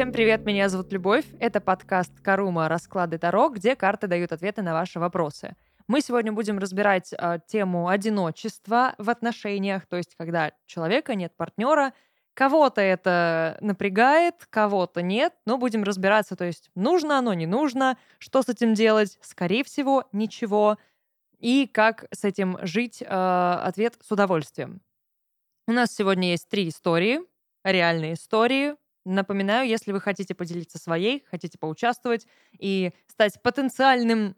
Всем 0.00 0.12
привет, 0.12 0.46
меня 0.46 0.70
зовут 0.70 0.90
Любовь. 0.94 1.26
Это 1.40 1.60
подкаст 1.60 2.10
Карума 2.22 2.70
«Расклады 2.70 3.18
Таро», 3.18 3.50
где 3.50 3.76
карты 3.76 4.06
дают 4.06 4.32
ответы 4.32 4.62
на 4.62 4.72
ваши 4.72 4.98
вопросы. 4.98 5.54
Мы 5.88 6.00
сегодня 6.00 6.32
будем 6.32 6.58
разбирать 6.58 7.12
э, 7.12 7.40
тему 7.46 7.86
одиночества 7.86 8.94
в 8.96 9.10
отношениях, 9.10 9.84
то 9.86 9.98
есть 9.98 10.14
когда 10.16 10.52
человека 10.64 11.14
нет 11.14 11.36
партнера, 11.36 11.92
кого-то 12.32 12.80
это 12.80 13.58
напрягает, 13.60 14.46
кого-то 14.48 15.02
нет, 15.02 15.34
но 15.44 15.58
будем 15.58 15.82
разбираться, 15.82 16.34
то 16.34 16.46
есть 16.46 16.70
нужно 16.74 17.18
оно, 17.18 17.34
не 17.34 17.46
нужно, 17.46 17.98
что 18.16 18.40
с 18.40 18.48
этим 18.48 18.72
делать, 18.72 19.18
скорее 19.20 19.64
всего, 19.64 20.08
ничего, 20.12 20.78
и 21.40 21.66
как 21.66 22.06
с 22.10 22.24
этим 22.24 22.56
жить, 22.62 23.02
э, 23.02 23.04
ответ 23.06 23.98
с 24.00 24.10
удовольствием. 24.10 24.80
У 25.66 25.72
нас 25.72 25.94
сегодня 25.94 26.30
есть 26.30 26.48
три 26.48 26.70
истории, 26.70 27.20
реальные 27.64 28.14
истории. 28.14 28.76
Напоминаю, 29.04 29.68
если 29.68 29.92
вы 29.92 30.00
хотите 30.00 30.34
поделиться 30.34 30.78
своей, 30.78 31.24
хотите 31.30 31.58
поучаствовать 31.58 32.26
и 32.58 32.92
стать 33.06 33.40
потенциальным, 33.42 34.36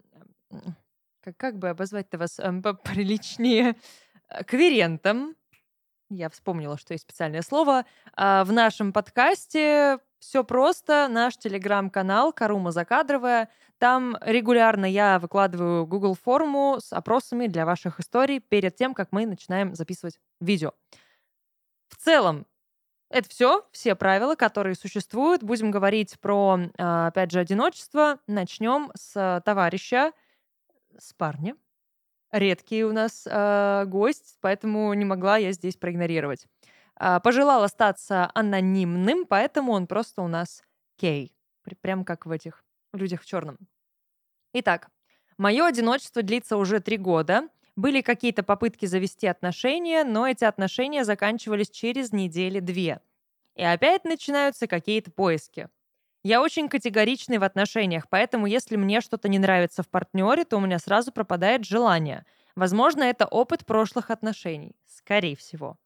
как, 1.21 1.37
как 1.37 1.59
бы 1.59 1.69
обозвать-то 1.71 2.19
вас 2.19 2.39
э, 2.39 2.53
приличнее, 2.85 3.77
э, 4.29 4.45
кверентом, 4.45 5.35
я 6.11 6.29
вспомнила, 6.29 6.77
что 6.79 6.93
есть 6.93 7.05
специальное 7.05 7.43
слово, 7.43 7.85
э, 8.17 8.45
в 8.45 8.53
нашем 8.53 8.93
подкасте 8.93 9.99
все 10.19 10.45
просто. 10.45 11.09
Наш 11.11 11.37
телеграм-канал 11.37 12.33
«Карума 12.33 12.71
Закадровая». 12.71 13.49
Там 13.79 14.17
регулярно 14.21 14.85
я 14.85 15.19
выкладываю 15.19 15.87
Google 15.87 16.15
форму 16.15 16.79
с 16.81 16.93
опросами 16.93 17.49
для 17.49 17.67
ваших 17.67 17.99
историй 17.99 18.39
перед 18.39 18.77
тем, 18.77 18.95
как 18.95 19.09
мы 19.11 19.27
начинаем 19.27 19.75
записывать 19.75 20.21
видео. 20.41 20.73
В 21.89 21.97
целом, 21.97 22.47
это 23.13 23.29
все, 23.29 23.67
все 23.73 23.95
правила, 23.95 24.35
которые 24.35 24.75
существуют. 24.75 25.43
Будем 25.43 25.71
говорить 25.71 26.19
про, 26.21 26.59
а, 26.79 27.09
опять 27.09 27.31
же, 27.31 27.41
одиночество. 27.41 28.19
Начнем 28.27 28.91
с 28.95 29.43
товарища, 29.45 30.13
с 30.99 31.13
парня. 31.13 31.57
Редкий 32.33 32.85
у 32.85 32.93
нас 32.93 33.29
э, 33.31 33.85
гость, 33.87 34.39
поэтому 34.41 34.95
не 34.95 35.05
могла 35.05 35.37
я 35.37 35.53
здесь 35.53 35.77
проигнорировать. 35.77 36.47
Э, 36.99 37.21
пожелал 37.23 37.63
остаться 37.63 38.31
анонимным, 38.35 39.27
поэтому 39.27 39.73
он 39.73 39.87
просто 39.87 40.23
у 40.23 40.29
нас 40.29 40.63
Кей. 40.97 41.37
Прям 41.83 42.05
как 42.05 42.25
в 42.25 42.31
этих 42.31 42.65
людях 42.95 43.21
в 43.23 43.27
черном. 43.27 43.59
Итак, 44.55 44.89
мое 45.37 45.67
одиночество 45.67 46.23
длится 46.23 46.57
уже 46.57 46.81
три 46.81 46.97
года. 46.97 47.49
Были 47.77 48.03
какие-то 48.03 48.43
попытки 48.43 48.87
завести 48.87 49.27
отношения, 49.27 50.05
но 50.05 50.27
эти 50.27 50.45
отношения 50.45 51.05
заканчивались 51.05 51.71
через 51.71 52.13
недели-две. 52.13 53.01
И 53.57 53.63
опять 53.63 54.05
начинаются 54.05 54.67
какие-то 54.67 55.11
поиски. 55.11 55.69
Я 56.23 56.41
очень 56.41 56.69
категоричный 56.69 57.39
в 57.39 57.43
отношениях, 57.43 58.05
поэтому 58.09 58.47
если 58.47 58.77
мне 58.77 59.01
что-то 59.01 59.29
не 59.29 59.39
нравится 59.39 59.83
в 59.83 59.89
партнере, 59.89 60.45
то 60.45 60.57
у 60.57 60.61
меня 60.61 60.79
сразу 60.79 61.13
пропадает 61.13 61.65
желание. 61.65 62.25
Возможно, 62.55 63.03
это 63.03 63.27
опыт 63.27 63.67
прошлых 63.67 64.11
отношений. 64.11 64.77
Скорее 64.87 65.35
всего. 65.35 65.79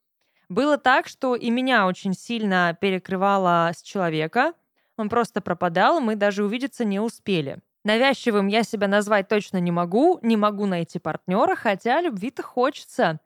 Было 0.49 0.77
так, 0.79 1.09
что 1.09 1.35
и 1.35 1.51
меня 1.51 1.87
очень 1.87 2.13
сильно 2.13 2.77
перекрывало 2.79 3.71
с 3.75 3.83
человека. 3.83 4.53
Он 4.97 5.09
просто 5.09 5.41
пропадал, 5.41 6.01
мы 6.01 6.17
даже 6.17 6.45
увидеться 6.45 6.85
не 6.85 7.01
успели. 7.01 7.59
Навязчивым 7.87 8.49
я 8.49 8.65
себя 8.65 8.89
назвать 8.89 9.29
точно 9.29 9.59
не 9.59 9.71
могу, 9.71 10.19
не 10.21 10.37
могу 10.37 10.67
найти 10.67 10.99
партнера, 10.99 11.55
хотя 11.55 12.01
любви-то 12.01 12.43
хочется. 12.43 13.21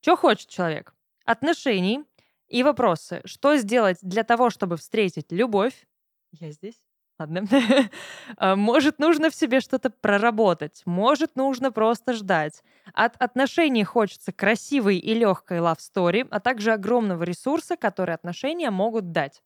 Что 0.00 0.16
хочет 0.16 0.48
человек? 0.48 0.92
Отношений 1.24 2.02
и 2.48 2.64
вопросы. 2.64 3.22
Что 3.24 3.56
сделать 3.56 3.98
для 4.02 4.24
того, 4.24 4.50
чтобы 4.50 4.76
встретить 4.76 5.30
любовь? 5.30 5.86
Я 6.32 6.50
здесь? 6.50 6.82
Ладно. 7.20 7.44
А, 8.38 8.56
может, 8.56 8.98
нужно 8.98 9.30
в 9.30 9.36
себе 9.36 9.60
что-то 9.60 9.90
проработать. 9.90 10.82
Может, 10.84 11.36
нужно 11.36 11.70
просто 11.70 12.14
ждать. 12.14 12.64
От 12.94 13.14
отношений 13.22 13.84
хочется 13.84 14.32
красивой 14.32 14.96
и 14.96 15.14
легкой 15.14 15.58
love 15.58 15.78
story, 15.78 16.26
а 16.28 16.40
также 16.40 16.72
огромного 16.72 17.22
ресурса, 17.22 17.76
который 17.76 18.16
отношения 18.16 18.72
могут 18.72 19.12
дать. 19.12 19.44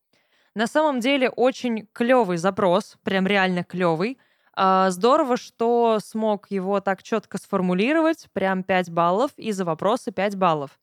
На 0.54 0.66
самом 0.66 1.00
деле 1.00 1.28
очень 1.28 1.86
клевый 1.92 2.38
запрос, 2.38 2.96
прям 3.02 3.26
реально 3.26 3.62
клевый. 3.62 4.18
А, 4.58 4.90
здорово, 4.90 5.36
что 5.36 5.98
смог 6.02 6.50
его 6.50 6.80
так 6.80 7.02
четко 7.02 7.36
сформулировать, 7.36 8.28
прям 8.32 8.62
5 8.62 8.90
баллов, 8.90 9.30
и 9.36 9.52
за 9.52 9.66
вопросы 9.66 10.12
5 10.12 10.36
баллов. 10.36 10.80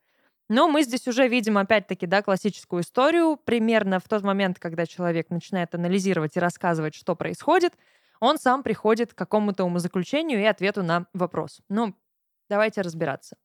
Но 0.48 0.68
мы 0.68 0.84
здесь 0.84 1.08
уже 1.08 1.28
видим, 1.28 1.58
опять-таки, 1.58 2.06
да, 2.06 2.22
классическую 2.22 2.84
историю. 2.84 3.36
Примерно 3.38 4.00
в 4.00 4.08
тот 4.08 4.22
момент, 4.22 4.60
когда 4.60 4.86
человек 4.86 5.32
начинает 5.32 5.74
анализировать 5.74 6.38
и 6.38 6.40
рассказывать, 6.40 6.94
что 6.94 7.16
происходит, 7.16 7.74
он 8.20 8.38
сам 8.38 8.62
приходит 8.62 9.14
к 9.14 9.18
какому-то 9.18 9.64
умозаключению 9.64 10.40
и 10.40 10.46
ответу 10.46 10.84
на 10.84 11.08
вопрос. 11.14 11.62
Ну, 11.68 11.96
давайте 12.50 12.82
разбираться. 12.82 13.38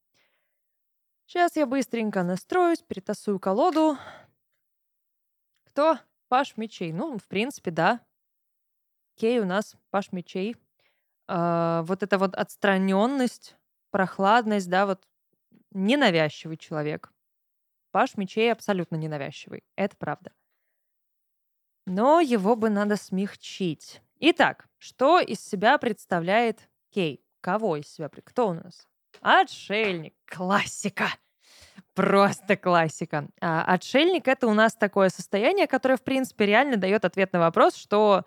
Сейчас 1.25 1.56
я 1.56 1.65
быстренько 1.65 2.22
настроюсь, 2.22 2.83
перетасую 2.83 3.41
колоду. 3.41 3.97
Кто? 5.65 5.99
Паш 6.28 6.59
мечей. 6.59 6.93
Ну, 6.93 7.17
в 7.17 7.27
принципе, 7.28 7.71
да, 7.71 8.00
Кей 9.19 9.41
у 9.41 9.45
нас 9.45 9.77
Паш 9.91 10.12
мечей. 10.12 10.56
А, 11.27 11.83
вот 11.83 12.03
эта 12.03 12.19
вот 12.19 12.34
отстраненность, 12.34 13.56
прохладность, 13.91 14.71
да, 14.71 14.87
вот 14.87 15.06
ненавязчивый 15.73 16.56
человек. 16.56 17.12
Паш 17.91 18.17
мечей 18.17 18.53
абсолютно 18.53 18.97
ненавязчивый. 18.97 19.65
Это 19.77 19.97
правда. 19.97 20.33
Но 21.87 22.21
его 22.21 22.55
бы 22.55 22.71
надо 22.71 22.97
смягчить. 22.97 24.03
Итак, 24.21 24.69
что 24.79 25.21
из 25.21 25.41
себя 25.41 25.79
представляет 25.79 26.69
Кей? 26.91 27.25
Кого 27.41 27.77
из 27.77 27.89
себя? 27.93 28.09
Кто 28.09 28.49
у 28.49 28.55
нас? 28.55 28.87
Отшельник. 29.21 30.15
Классика. 30.27 31.09
Просто 31.95 32.56
классика. 32.56 33.29
А, 33.41 33.65
отшельник— 33.65 34.29
это 34.29 34.47
у 34.47 34.55
нас 34.55 34.75
такое 34.75 35.09
состояние, 35.09 35.67
которое, 35.67 35.97
в 35.97 36.03
принципе, 36.03 36.47
реально 36.47 36.77
дает 36.77 37.05
ответ 37.05 37.33
на 37.33 37.41
вопрос, 37.41 37.75
что 37.75 38.25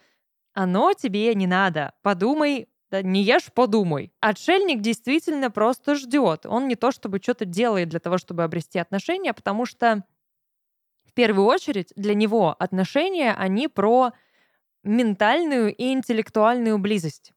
оно 0.53 0.94
тебе 0.94 1.34
не 1.35 1.47
надо. 1.47 1.94
Подумай, 2.01 2.67
да, 2.89 3.01
не 3.01 3.23
ешь, 3.23 3.51
подумай. 3.53 4.12
Отшельник 4.19 4.81
действительно 4.81 5.50
просто 5.50 5.95
ждет. 5.95 6.45
Он 6.45 6.67
не 6.67 6.75
то 6.75 6.91
чтобы 6.91 7.19
что-то 7.22 7.45
делает 7.45 7.89
для 7.89 8.00
того, 8.00 8.17
чтобы 8.17 8.44
обрести 8.44 8.79
отношения, 8.79 9.34
потому 9.34 9.66
что 9.66 10.03
в 11.06 11.13
первую 11.13 11.45
очередь 11.45 11.94
для 11.95 12.13
него 12.13 12.56
отношения, 12.57 13.34
они 13.34 13.67
про 13.67 14.11
ментальную 14.84 15.73
и 15.73 15.91
интеллектуальную 15.91 16.78
близость. 16.79 17.34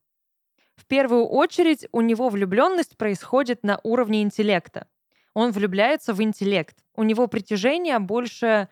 В 0.75 0.85
первую 0.85 1.25
очередь 1.25 1.87
у 1.91 2.01
него 2.01 2.29
влюбленность 2.29 2.97
происходит 2.97 3.63
на 3.63 3.79
уровне 3.83 4.23
интеллекта. 4.23 4.87
Он 5.33 5.51
влюбляется 5.51 6.13
в 6.13 6.21
интеллект. 6.21 6.77
У 6.95 7.03
него 7.03 7.27
притяжение 7.27 7.99
больше 7.99 8.69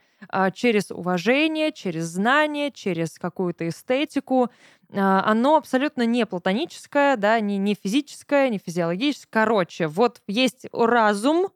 через 0.54 0.92
уважение, 0.92 1.72
через 1.72 2.06
знание, 2.06 2.72
через 2.72 3.18
какую-то 3.18 3.68
эстетику. 3.68 4.50
А, 4.92 5.24
оно 5.26 5.56
абсолютно 5.56 6.06
не 6.06 6.26
платоническое, 6.26 7.18
да, 7.18 7.40
не, 7.40 7.58
не 7.58 7.76
физическое, 7.76 8.50
не 8.50 8.58
физиологическое. 8.58 9.44
Короче, 9.44 9.88
вот 9.88 10.22
есть 10.28 10.68
разум, 10.72 11.50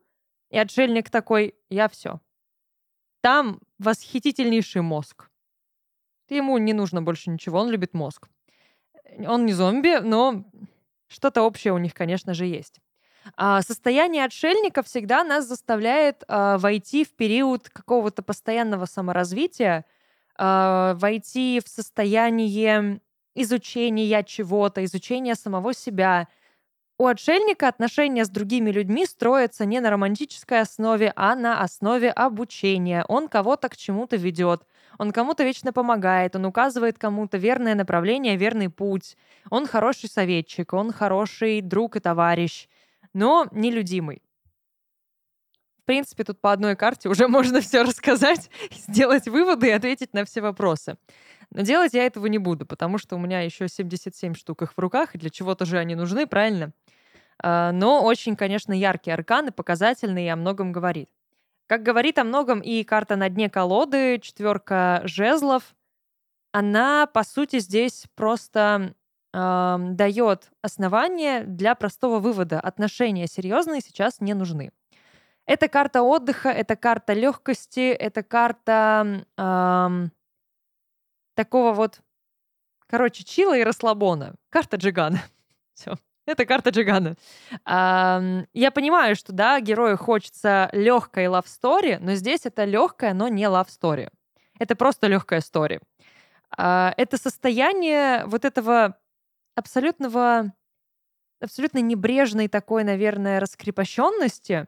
и 0.50 0.58
отшельник 0.58 1.10
такой, 1.10 1.56
я 1.70 1.90
все. 1.90 2.20
Там 3.22 3.60
восхитительнейший 3.80 4.82
мозг. 4.82 5.30
Ему 6.30 6.58
не 6.58 6.74
нужно 6.74 7.02
больше 7.02 7.30
ничего, 7.30 7.60
он 7.60 7.70
любит 7.70 7.94
мозг. 7.94 8.28
Он 9.26 9.46
не 9.46 9.54
зомби, 9.54 10.00
но 10.02 10.44
что-то 11.08 11.44
общее 11.44 11.74
у 11.74 11.78
них, 11.78 11.94
конечно 11.94 12.34
же, 12.34 12.46
есть. 12.46 12.80
А, 13.36 13.62
состояние 13.62 14.26
отшельника 14.26 14.84
всегда 14.84 15.24
нас 15.24 15.48
заставляет 15.48 16.24
а, 16.28 16.58
войти 16.58 17.04
в 17.04 17.12
период 17.12 17.70
какого-то 17.70 18.22
постоянного 18.24 18.86
саморазвития, 18.86 19.86
а, 20.38 20.94
войти 20.96 21.62
в 21.64 21.70
состояние 21.70 23.02
изучения 23.36 24.24
чего-то, 24.24 24.84
изучения 24.86 25.36
самого 25.36 25.74
себя. 25.74 26.28
У 27.00 27.06
отшельника 27.06 27.68
отношения 27.68 28.26
с 28.26 28.30
другими 28.30 28.72
людьми 28.72 29.06
строятся 29.06 29.66
не 29.66 29.80
на 29.80 29.92
романтической 29.92 30.62
основе, 30.62 31.14
а 31.16 31.36
на 31.36 31.62
основе 31.62 32.10
обучения. 32.10 33.06
Он 33.08 33.28
кого-то 33.28 33.70
к 33.70 33.78
чему-то 33.78 34.16
ведет. 34.16 34.64
Он 34.98 35.12
кому-то 35.12 35.44
вечно 35.44 35.72
помогает, 35.72 36.36
он 36.36 36.46
указывает 36.46 36.98
кому-то 36.98 37.38
верное 37.38 37.76
направление, 37.76 38.36
верный 38.36 38.70
путь. 38.70 39.16
Он 39.52 39.68
хороший 39.68 40.10
советчик, 40.10 40.74
он 40.74 40.92
хороший 40.92 41.62
друг 41.62 41.98
и 41.98 42.00
товарищ 42.00 42.68
но 43.18 43.48
нелюдимый. 43.52 44.22
В 45.82 45.86
принципе, 45.86 46.24
тут 46.24 46.40
по 46.40 46.52
одной 46.52 46.76
карте 46.76 47.10
уже 47.10 47.28
можно 47.28 47.62
все 47.62 47.82
рассказать, 47.82 48.52
сделать 48.72 49.28
выводы 49.28 49.70
и 49.70 49.72
ответить 49.72 50.14
на 50.14 50.24
все 50.24 50.40
вопросы. 50.42 50.98
Но 51.50 51.62
делать 51.62 51.94
я 51.96 52.06
этого 52.06 52.28
не 52.28 52.38
буду, 52.38 52.68
потому 52.68 53.00
что 53.00 53.16
у 53.16 53.20
меня 53.20 53.42
еще 53.42 53.68
77 53.68 54.36
штук 54.36 54.62
их 54.62 54.74
в 54.74 54.80
руках, 54.80 55.16
и 55.16 55.18
для 55.18 55.32
чего-то 55.32 55.66
же 55.66 55.80
они 55.80 55.96
нужны, 55.96 56.28
правильно? 56.28 56.74
А, 57.42 57.72
но 57.72 58.04
очень, 58.04 58.36
конечно, 58.36 58.72
яркий 58.72 59.10
аркан 59.10 59.48
и 59.48 59.52
показательный, 59.52 60.26
и 60.26 60.30
о 60.30 60.36
многом 60.36 60.72
говорит. 60.72 61.10
Как 61.66 61.82
говорит 61.82 62.20
о 62.20 62.24
многом 62.24 62.60
и 62.60 62.84
карта 62.84 63.16
на 63.16 63.30
дне 63.30 63.50
колоды, 63.50 64.20
четверка 64.20 65.02
жезлов, 65.06 65.76
она, 66.52 67.08
по 67.08 67.24
сути, 67.24 67.60
здесь 67.60 68.06
просто 68.16 68.94
э, 69.38 69.78
дает 69.92 70.50
основание 70.62 71.44
для 71.44 71.76
простого 71.76 72.20
вывода. 72.20 72.60
Отношения 72.60 73.28
серьезные 73.28 73.82
сейчас 73.82 74.22
не 74.22 74.34
нужны. 74.34 74.72
Это 75.46 75.68
карта 75.68 76.02
отдыха, 76.02 76.50
это 76.50 76.76
карта 76.76 77.14
легкости, 77.14 77.92
это 77.92 78.24
карта 78.24 79.26
э, 79.38 80.08
такого 81.36 81.74
вот, 81.74 82.02
короче, 82.88 83.24
чила 83.24 83.58
и 83.58 83.64
расслабона. 83.64 84.36
Карта 84.50 84.78
Джигана. 84.78 85.22
Все. 85.74 85.96
Это 86.26 86.46
карта 86.46 86.72
Джигана. 86.72 87.16
Я 87.66 88.72
понимаю, 88.74 89.16
что, 89.16 89.32
да, 89.32 89.62
герою 89.62 89.98
хочется 89.98 90.70
легкой 90.74 91.28
story, 91.28 92.00
но 92.02 92.16
здесь 92.16 92.46
это 92.46 92.66
легкая, 92.66 93.14
но 93.14 93.30
не 93.30 93.46
love 93.46 93.68
story. 93.68 94.10
Это 94.60 94.76
просто 94.76 95.08
легкая 95.08 95.40
story. 95.40 95.82
А, 96.56 96.94
это 96.98 97.18
состояние 97.18 98.26
вот 98.26 98.46
этого 98.46 98.98
абсолютного, 99.58 100.54
абсолютно 101.42 101.80
небрежной 101.80 102.48
такой, 102.48 102.84
наверное, 102.84 103.40
раскрепощенности 103.40 104.68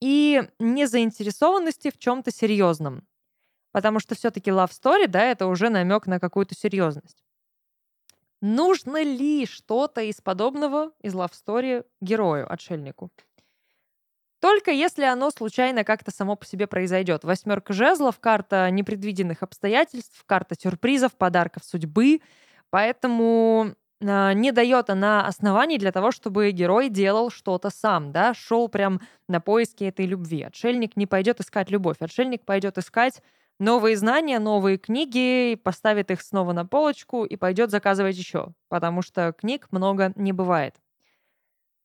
и 0.00 0.48
незаинтересованности 0.58 1.90
в 1.90 1.98
чем-то 1.98 2.30
серьезном. 2.30 3.06
Потому 3.72 3.98
что 3.98 4.14
все-таки 4.14 4.50
love 4.50 4.70
story, 4.70 5.06
да, 5.06 5.22
это 5.24 5.46
уже 5.46 5.70
намек 5.70 6.06
на 6.06 6.20
какую-то 6.20 6.54
серьезность. 6.54 7.24
Нужно 8.42 9.02
ли 9.02 9.46
что-то 9.46 10.02
из 10.02 10.20
подобного 10.20 10.92
из 11.00 11.14
love 11.14 11.32
story 11.32 11.86
герою, 12.00 12.50
отшельнику? 12.52 13.10
Только 14.40 14.70
если 14.70 15.04
оно 15.04 15.30
случайно 15.30 15.84
как-то 15.84 16.10
само 16.10 16.36
по 16.36 16.44
себе 16.46 16.66
произойдет. 16.66 17.24
Восьмерка 17.24 17.72
жезлов, 17.72 18.18
карта 18.20 18.70
непредвиденных 18.70 19.42
обстоятельств, 19.42 20.22
карта 20.26 20.56
сюрпризов, 20.58 21.14
подарков 21.14 21.64
судьбы. 21.64 22.20
Поэтому 22.70 23.74
не 24.00 24.52
дает 24.52 24.88
она 24.90 25.26
оснований 25.26 25.78
для 25.78 25.92
того, 25.92 26.10
чтобы 26.10 26.50
герой 26.52 26.88
делал 26.88 27.30
что-то 27.30 27.70
сам, 27.70 28.12
да, 28.12 28.32
шел 28.34 28.68
прям 28.68 29.00
на 29.28 29.40
поиски 29.40 29.84
этой 29.84 30.06
любви. 30.06 30.42
Отшельник 30.42 30.96
не 30.96 31.06
пойдет 31.06 31.40
искать 31.40 31.70
любовь, 31.70 31.96
отшельник 32.00 32.44
пойдет 32.44 32.78
искать 32.78 33.22
новые 33.58 33.96
знания, 33.96 34.38
новые 34.38 34.78
книги, 34.78 35.54
поставит 35.62 36.10
их 36.10 36.22
снова 36.22 36.52
на 36.52 36.64
полочку 36.64 37.24
и 37.24 37.36
пойдет 37.36 37.70
заказывать 37.70 38.16
еще, 38.16 38.48
потому 38.68 39.02
что 39.02 39.32
книг 39.32 39.68
много 39.70 40.12
не 40.16 40.32
бывает. 40.32 40.76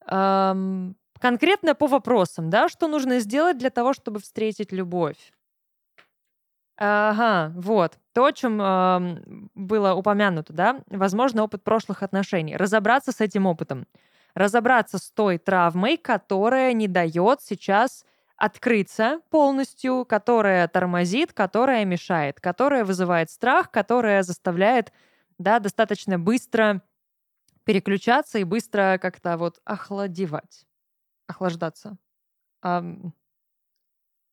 Эм, 0.08 0.96
конкретно 1.20 1.76
по 1.76 1.88
вопросам, 1.88 2.50
да, 2.50 2.70
что 2.70 2.88
нужно 2.88 3.20
сделать 3.20 3.58
для 3.58 3.70
того, 3.70 3.94
чтобы 3.94 4.20
встретить 4.20 4.72
любовь? 4.72 5.32
Ага, 6.78 7.54
вот. 7.56 7.98
То, 8.14 8.26
о 8.26 8.34
чем 8.34 8.62
э, 8.62 9.22
было 9.56 9.94
упомянуто, 9.94 10.52
да, 10.54 10.82
возможно, 10.88 11.44
опыт 11.44 11.64
прошлых 11.64 12.04
отношений. 12.04 12.56
Разобраться 12.58 13.12
с 13.12 13.22
этим 13.22 13.46
опытом. 13.46 13.88
Разобраться 14.34 14.98
с 14.98 15.10
той 15.12 15.38
травмой, 15.38 15.96
которая 15.98 16.74
не 16.74 16.88
дает 16.90 17.42
сейчас 17.42 18.06
открыться 18.36 19.22
полностью, 19.30 20.04
которая 20.04 20.68
тормозит, 20.68 21.32
которая 21.32 21.86
мешает, 21.86 22.42
которая 22.42 22.84
вызывает 22.84 23.30
страх, 23.30 23.72
которая 23.72 24.24
заставляет 24.24 24.92
да, 25.38 25.60
достаточно 25.60 26.20
быстро 26.20 26.82
переключаться 27.66 28.40
и 28.40 28.44
быстро 28.46 29.00
как-то 29.02 29.38
вот 29.38 29.62
охладевать, 29.66 30.66
охлаждаться. 31.28 31.98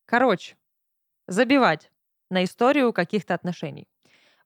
Короче, 0.06 0.56
забивать 1.28 1.91
на 2.32 2.43
историю 2.43 2.93
каких-то 2.93 3.34
отношений. 3.34 3.87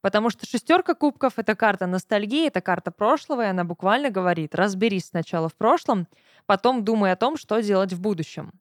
Потому 0.03 0.31
что 0.31 0.47
шестерка 0.47 0.95
кубков— 0.95 1.35
это 1.39 1.57
карта 1.57 1.87
ностальгии, 1.87 2.49
это 2.49 2.61
карта 2.61 2.91
прошлого, 2.91 3.43
и 3.43 3.49
она 3.49 3.65
буквально 3.65 4.11
говорит, 4.11 4.55
разберись 4.55 5.07
сначала 5.07 5.49
в 5.49 5.55
прошлом, 5.55 6.07
потом 6.45 6.85
думай 6.85 7.13
о 7.13 7.17
том, 7.17 7.37
что 7.37 7.61
делать 7.61 7.93
в 7.93 8.01
будущем. 8.01 8.53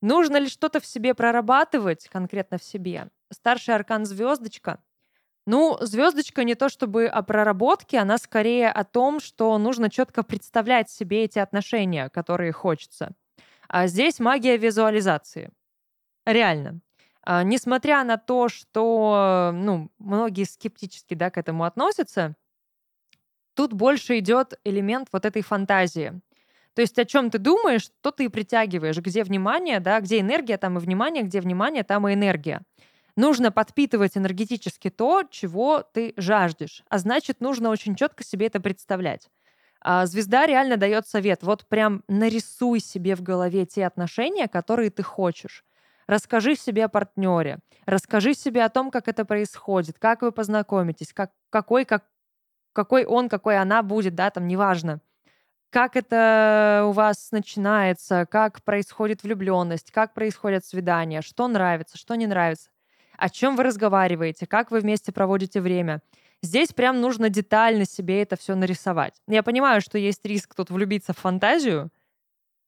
Нужно 0.00 0.36
ли 0.36 0.48
что-то 0.48 0.80
в 0.80 0.86
себе 0.86 1.14
прорабатывать, 1.14 2.08
конкретно 2.08 2.58
в 2.58 2.62
себе? 2.62 3.08
Старший 3.32 3.74
аркан 3.74 4.06
звездочка. 4.06 4.78
Ну, 5.46 5.76
звездочка 5.80 6.44
не 6.44 6.54
то 6.54 6.68
чтобы 6.68 7.06
о 7.06 7.22
проработке, 7.22 7.98
она 7.98 8.16
скорее 8.18 8.70
о 8.70 8.84
том, 8.84 9.20
что 9.20 9.58
нужно 9.58 9.90
четко 9.90 10.22
представлять 10.22 10.88
себе 10.88 11.24
эти 11.24 11.38
отношения, 11.38 12.08
которые 12.08 12.52
хочется. 12.52 13.12
А 13.68 13.86
здесь 13.86 14.20
магия 14.20 14.56
визуализации. 14.56 15.50
Реально. 16.24 16.80
А, 17.26 17.42
несмотря 17.42 18.04
на 18.04 18.18
то, 18.18 18.48
что 18.48 19.50
ну, 19.54 19.90
многие 19.98 20.44
скептически 20.44 21.14
да, 21.14 21.30
к 21.30 21.38
этому 21.38 21.64
относятся, 21.64 22.36
тут 23.54 23.72
больше 23.72 24.18
идет 24.18 24.58
элемент 24.64 25.08
вот 25.12 25.24
этой 25.24 25.42
фантазии. 25.42 26.20
То 26.74 26.82
есть 26.82 26.98
о 26.98 27.04
чем 27.04 27.30
ты 27.30 27.38
думаешь, 27.38 27.90
то 28.00 28.10
ты 28.10 28.28
притягиваешь. 28.28 28.98
Где 28.98 29.22
внимание, 29.22 29.80
да, 29.80 30.00
где 30.00 30.20
энергия, 30.20 30.58
там 30.58 30.76
и 30.76 30.80
внимание, 30.80 31.22
где 31.22 31.40
внимание, 31.40 31.84
там 31.84 32.06
и 32.08 32.14
энергия. 32.14 32.62
Нужно 33.16 33.52
подпитывать 33.52 34.16
энергетически 34.16 34.90
то, 34.90 35.22
чего 35.30 35.82
ты 35.82 36.14
жаждешь. 36.16 36.82
А 36.88 36.98
значит, 36.98 37.40
нужно 37.40 37.70
очень 37.70 37.94
четко 37.94 38.24
себе 38.24 38.48
это 38.48 38.60
представлять. 38.60 39.30
А 39.80 40.06
звезда 40.06 40.46
реально 40.46 40.76
дает 40.76 41.06
совет. 41.06 41.42
Вот 41.42 41.68
прям 41.68 42.02
нарисуй 42.08 42.80
себе 42.80 43.14
в 43.14 43.22
голове 43.22 43.66
те 43.66 43.86
отношения, 43.86 44.48
которые 44.48 44.90
ты 44.90 45.04
хочешь. 45.04 45.64
Расскажи 46.06 46.54
себе 46.54 46.84
о 46.84 46.88
партнере. 46.88 47.58
Расскажи 47.86 48.34
себе 48.34 48.64
о 48.64 48.68
том, 48.68 48.90
как 48.90 49.08
это 49.08 49.24
происходит, 49.24 49.98
как 49.98 50.22
вы 50.22 50.32
познакомитесь, 50.32 51.12
как, 51.12 51.30
какой, 51.50 51.84
как, 51.84 52.04
какой 52.72 53.04
он, 53.04 53.28
какой 53.28 53.58
она 53.58 53.82
будет, 53.82 54.14
да, 54.14 54.30
там, 54.30 54.46
неважно 54.46 55.00
как 55.74 55.96
это 55.96 56.84
у 56.86 56.92
вас 56.92 57.32
начинается, 57.32 58.28
как 58.30 58.62
происходит 58.62 59.24
влюбленность, 59.24 59.90
как 59.90 60.14
происходят 60.14 60.64
свидания, 60.64 61.20
что 61.20 61.48
нравится, 61.48 61.98
что 61.98 62.14
не 62.14 62.28
нравится, 62.28 62.70
о 63.18 63.28
чем 63.28 63.56
вы 63.56 63.64
разговариваете, 63.64 64.46
как 64.46 64.70
вы 64.70 64.78
вместе 64.78 65.10
проводите 65.10 65.60
время. 65.60 66.00
Здесь 66.42 66.72
прям 66.72 67.00
нужно 67.00 67.28
детально 67.28 67.86
себе 67.86 68.22
это 68.22 68.36
все 68.36 68.54
нарисовать. 68.54 69.14
Я 69.26 69.42
понимаю, 69.42 69.80
что 69.80 69.98
есть 69.98 70.24
риск 70.24 70.54
тут 70.54 70.70
влюбиться 70.70 71.12
в 71.12 71.18
фантазию, 71.18 71.90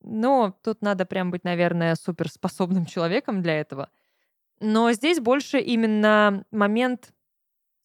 но 0.02 0.56
тут 0.62 0.82
надо 0.82 1.06
прям 1.06 1.31
быть, 1.31 1.44
наверное, 1.44 1.94
суперспособным 1.94 2.87
человеком 2.87 3.42
для 3.42 3.61
этого. 3.61 3.90
Но 4.61 4.92
здесь 4.92 5.20
больше 5.20 5.59
именно 5.59 6.44
момент 6.50 7.12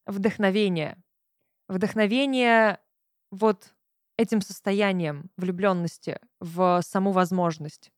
вдохновения. 0.05 0.97
Вдохновение 1.67 2.79
вот 3.31 3.73
этим 4.17 4.41
состоянием 4.41 5.29
влюбленности 5.37 6.19
в 6.39 6.81
саму 6.83 7.11
возможность. 7.11 7.91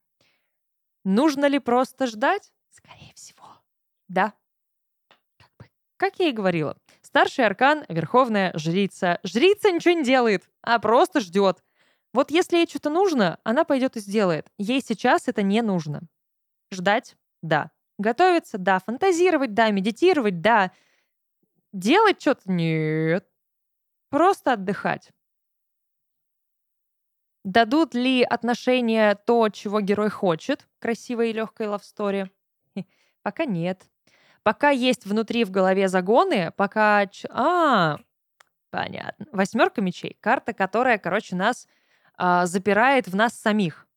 Нужно 1.04 1.46
ли 1.46 1.60
просто 1.60 2.08
ждать? 2.08 2.52
Скорее 2.70 3.14
всего. 3.16 3.46
Да. 4.08 4.34
Как, 5.38 5.50
бы, 5.60 5.70
как 5.98 6.20
я 6.20 6.30
и 6.30 6.34
говорила. 6.34 6.78
Старший 7.02 7.46
аркан— 7.46 7.86
верховная 7.90 8.58
жрица. 8.58 9.20
Жрица 9.24 9.72
ничего 9.72 9.96
не 9.96 10.04
делает, 10.04 10.50
а 10.62 10.80
просто 10.80 11.20
ждет. 11.20 11.64
Вот 12.14 12.30
если 12.30 12.58
ей 12.58 12.68
что-то 12.68 12.90
нужно, 12.92 13.40
она 13.44 13.64
пойдет 13.64 13.98
и 13.98 14.00
сделает. 14.00 14.48
Ей 14.58 14.82
сейчас 14.82 15.28
это 15.28 15.42
не 15.42 15.62
нужно. 15.62 16.02
Ждать? 16.72 17.16
Да. 17.42 17.72
Готовиться? 17.98 18.58
Да. 18.58 18.80
Фантазировать? 18.80 19.54
Да. 19.54 19.72
Медитировать? 19.72 20.40
Да. 20.40 20.72
Делать 21.72 22.22
что-то? 22.22 22.52
Нет. 22.52 23.28
Просто 24.10 24.54
отдыхать. 24.54 25.12
Дадут 27.44 27.94
ли 27.94 28.24
отношения 28.24 29.16
то, 29.16 29.50
чего 29.50 29.82
герой 29.82 30.10
хочет, 30.10 30.68
красивой 30.80 31.32
и 31.32 31.34
легкой 31.34 31.68
лавстори? 31.68 32.32
Пока 33.24 33.46
нет. 33.46 33.84
Пока 34.44 34.70
есть 34.70 35.06
внутри 35.06 35.44
в 35.46 35.52
голове 35.52 35.88
загоны, 35.88 36.52
пока... 36.56 37.10
А, 37.30 37.98
понятно. 38.70 39.26
Восьмерка 39.32 39.82
мечей. 39.82 40.18
Карта, 40.20 40.54
которая, 40.54 40.98
короче, 40.98 41.36
нас 41.36 41.68
а, 42.18 42.46
запирает 42.46 43.08
в 43.08 43.16
нас 43.16 43.34
самих. 43.34 43.88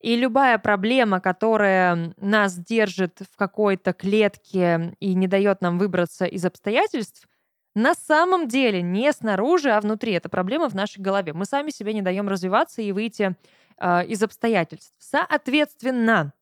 И 0.00 0.14
любая 0.14 0.58
проблема, 0.58 1.20
которая 1.20 2.14
нас 2.18 2.56
держит 2.56 3.22
в 3.32 3.36
какой-то 3.36 3.92
клетке 3.92 4.94
и 5.00 5.14
не 5.14 5.26
дает 5.26 5.62
нам 5.62 5.78
выбраться 5.78 6.26
из 6.26 6.44
обстоятельств, 6.44 7.26
на 7.74 7.94
самом 7.94 8.48
деле 8.48 8.82
не 8.82 9.12
снаружи, 9.12 9.70
а 9.70 9.80
внутри. 9.80 10.12
Это 10.12 10.28
проблема 10.28 10.68
в 10.70 10.74
нашей 10.74 11.00
голове. 11.00 11.32
Мы 11.32 11.44
сами 11.44 11.70
себе 11.70 11.92
не 11.92 12.02
даем 12.02 12.28
развиваться 12.28 12.80
и 12.82 12.92
выйти 12.92 13.36
э, 13.78 14.06
из 14.06 14.22
обстоятельств. 14.22 14.94
Соответственно, 14.98 16.32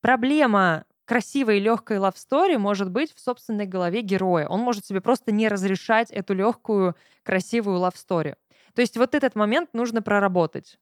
проблема 0.00 0.84
красивой 1.04 1.58
легкой 1.58 1.98
love 1.98 2.14
story 2.14 2.58
может 2.58 2.90
быть 2.90 3.12
в 3.12 3.20
собственной 3.20 3.66
голове 3.66 4.02
героя. 4.02 4.46
Он 4.46 4.60
может 4.60 4.86
себе 4.86 5.00
просто 5.00 5.32
не 5.32 5.48
разрешать 5.48 6.10
эту 6.10 6.34
легкую, 6.34 6.94
красивую 7.22 7.80
love 7.80 7.94
story. 7.94 8.36
То 8.74 8.82
есть 8.82 8.96
вот 8.96 9.14
этот 9.14 9.34
момент 9.34 9.72
нужно 9.72 10.02
проработать. 10.02 10.78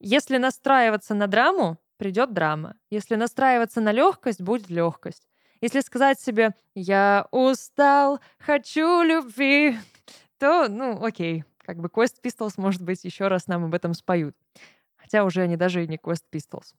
Если 0.00 0.38
настраиваться 0.38 1.14
на 1.14 1.26
драму, 1.26 1.78
придет 1.96 2.32
драма. 2.32 2.76
Если 2.90 3.16
настраиваться 3.16 3.80
на 3.80 3.92
легкость, 3.92 4.40
будет 4.40 4.68
легкость. 4.68 5.28
Если 5.60 5.80
сказать 5.80 6.20
себе 6.20 6.54
«я 6.74 7.26
устал, 7.32 8.20
хочу 8.38 9.02
любви», 9.02 9.76
то, 10.38 10.68
ну, 10.68 11.04
окей, 11.04 11.44
как 11.58 11.78
бы 11.78 11.88
Quest 11.88 12.16
Pistols, 12.22 12.54
может 12.56 12.82
быть, 12.82 13.04
еще 13.04 13.28
раз 13.28 13.48
нам 13.48 13.64
об 13.64 13.74
этом 13.74 13.94
споют. 13.94 14.36
Хотя 14.96 15.24
уже 15.24 15.42
они 15.42 15.56
даже 15.56 15.84
и 15.84 15.88
не 15.88 15.96
Quest 15.96 16.24
Pistols. 16.32 16.74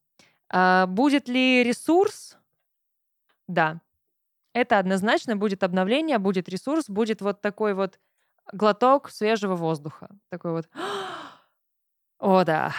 А 0.50 0.88
будет 0.88 1.28
ли 1.28 1.64
ресурс? 1.64 2.38
Да. 3.48 3.82
Это 4.54 4.80
однозначно 4.80 5.36
будет 5.36 5.64
обновление, 5.64 6.18
будет 6.18 6.50
ресурс, 6.50 6.90
будет 6.90 7.22
вот 7.22 7.42
такой 7.42 7.74
вот 7.74 8.00
глоток 8.54 9.10
свежего 9.10 9.56
воздуха. 9.56 10.10
Такой 10.30 10.52
вот 10.52 10.70
о, 12.20 12.44
да. 12.44 12.74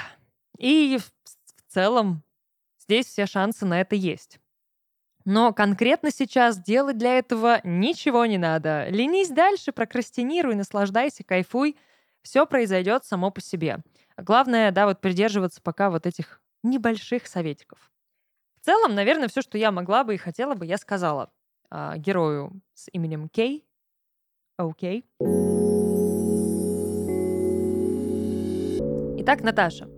И 0.59 0.99
в 0.99 1.73
целом 1.73 2.23
здесь 2.79 3.07
все 3.07 3.27
шансы 3.27 3.65
на 3.67 3.81
это 3.81 3.97
есть. 3.97 4.41
Но 5.25 5.53
конкретно 5.53 6.11
сейчас 6.11 6.59
делать 6.59 6.99
для 6.99 7.19
этого 7.19 7.61
ничего 7.62 8.27
не 8.27 8.39
надо. 8.39 8.89
Ленись 8.89 9.29
дальше, 9.29 9.73
прокрастинируй, 9.73 10.55
наслаждайся, 10.55 11.25
кайфуй. 11.25 11.77
Все 12.23 12.47
произойдет 12.47 13.05
само 13.05 13.31
по 13.31 13.41
себе. 13.41 13.79
Главное, 14.17 14.73
да, 14.73 14.87
вот 14.87 15.00
придерживаться 15.00 15.62
пока 15.62 15.91
вот 15.91 16.07
этих 16.07 16.43
небольших 16.62 17.27
советиков. 17.27 17.91
В 18.61 18.65
целом, 18.65 18.95
наверное, 18.95 19.29
все, 19.29 19.41
что 19.41 19.57
я 19.57 19.73
могла 19.73 20.05
бы 20.05 20.15
и 20.15 20.19
хотела 20.19 20.55
бы, 20.55 20.67
я 20.67 20.77
сказала 20.77 21.33
э, 21.71 21.95
герою 21.97 22.61
с 22.75 22.89
именем 22.93 23.29
Кей. 23.29 23.67
Окей. 24.69 25.05
Итак, 29.21 29.43
Наташа. 29.43 29.88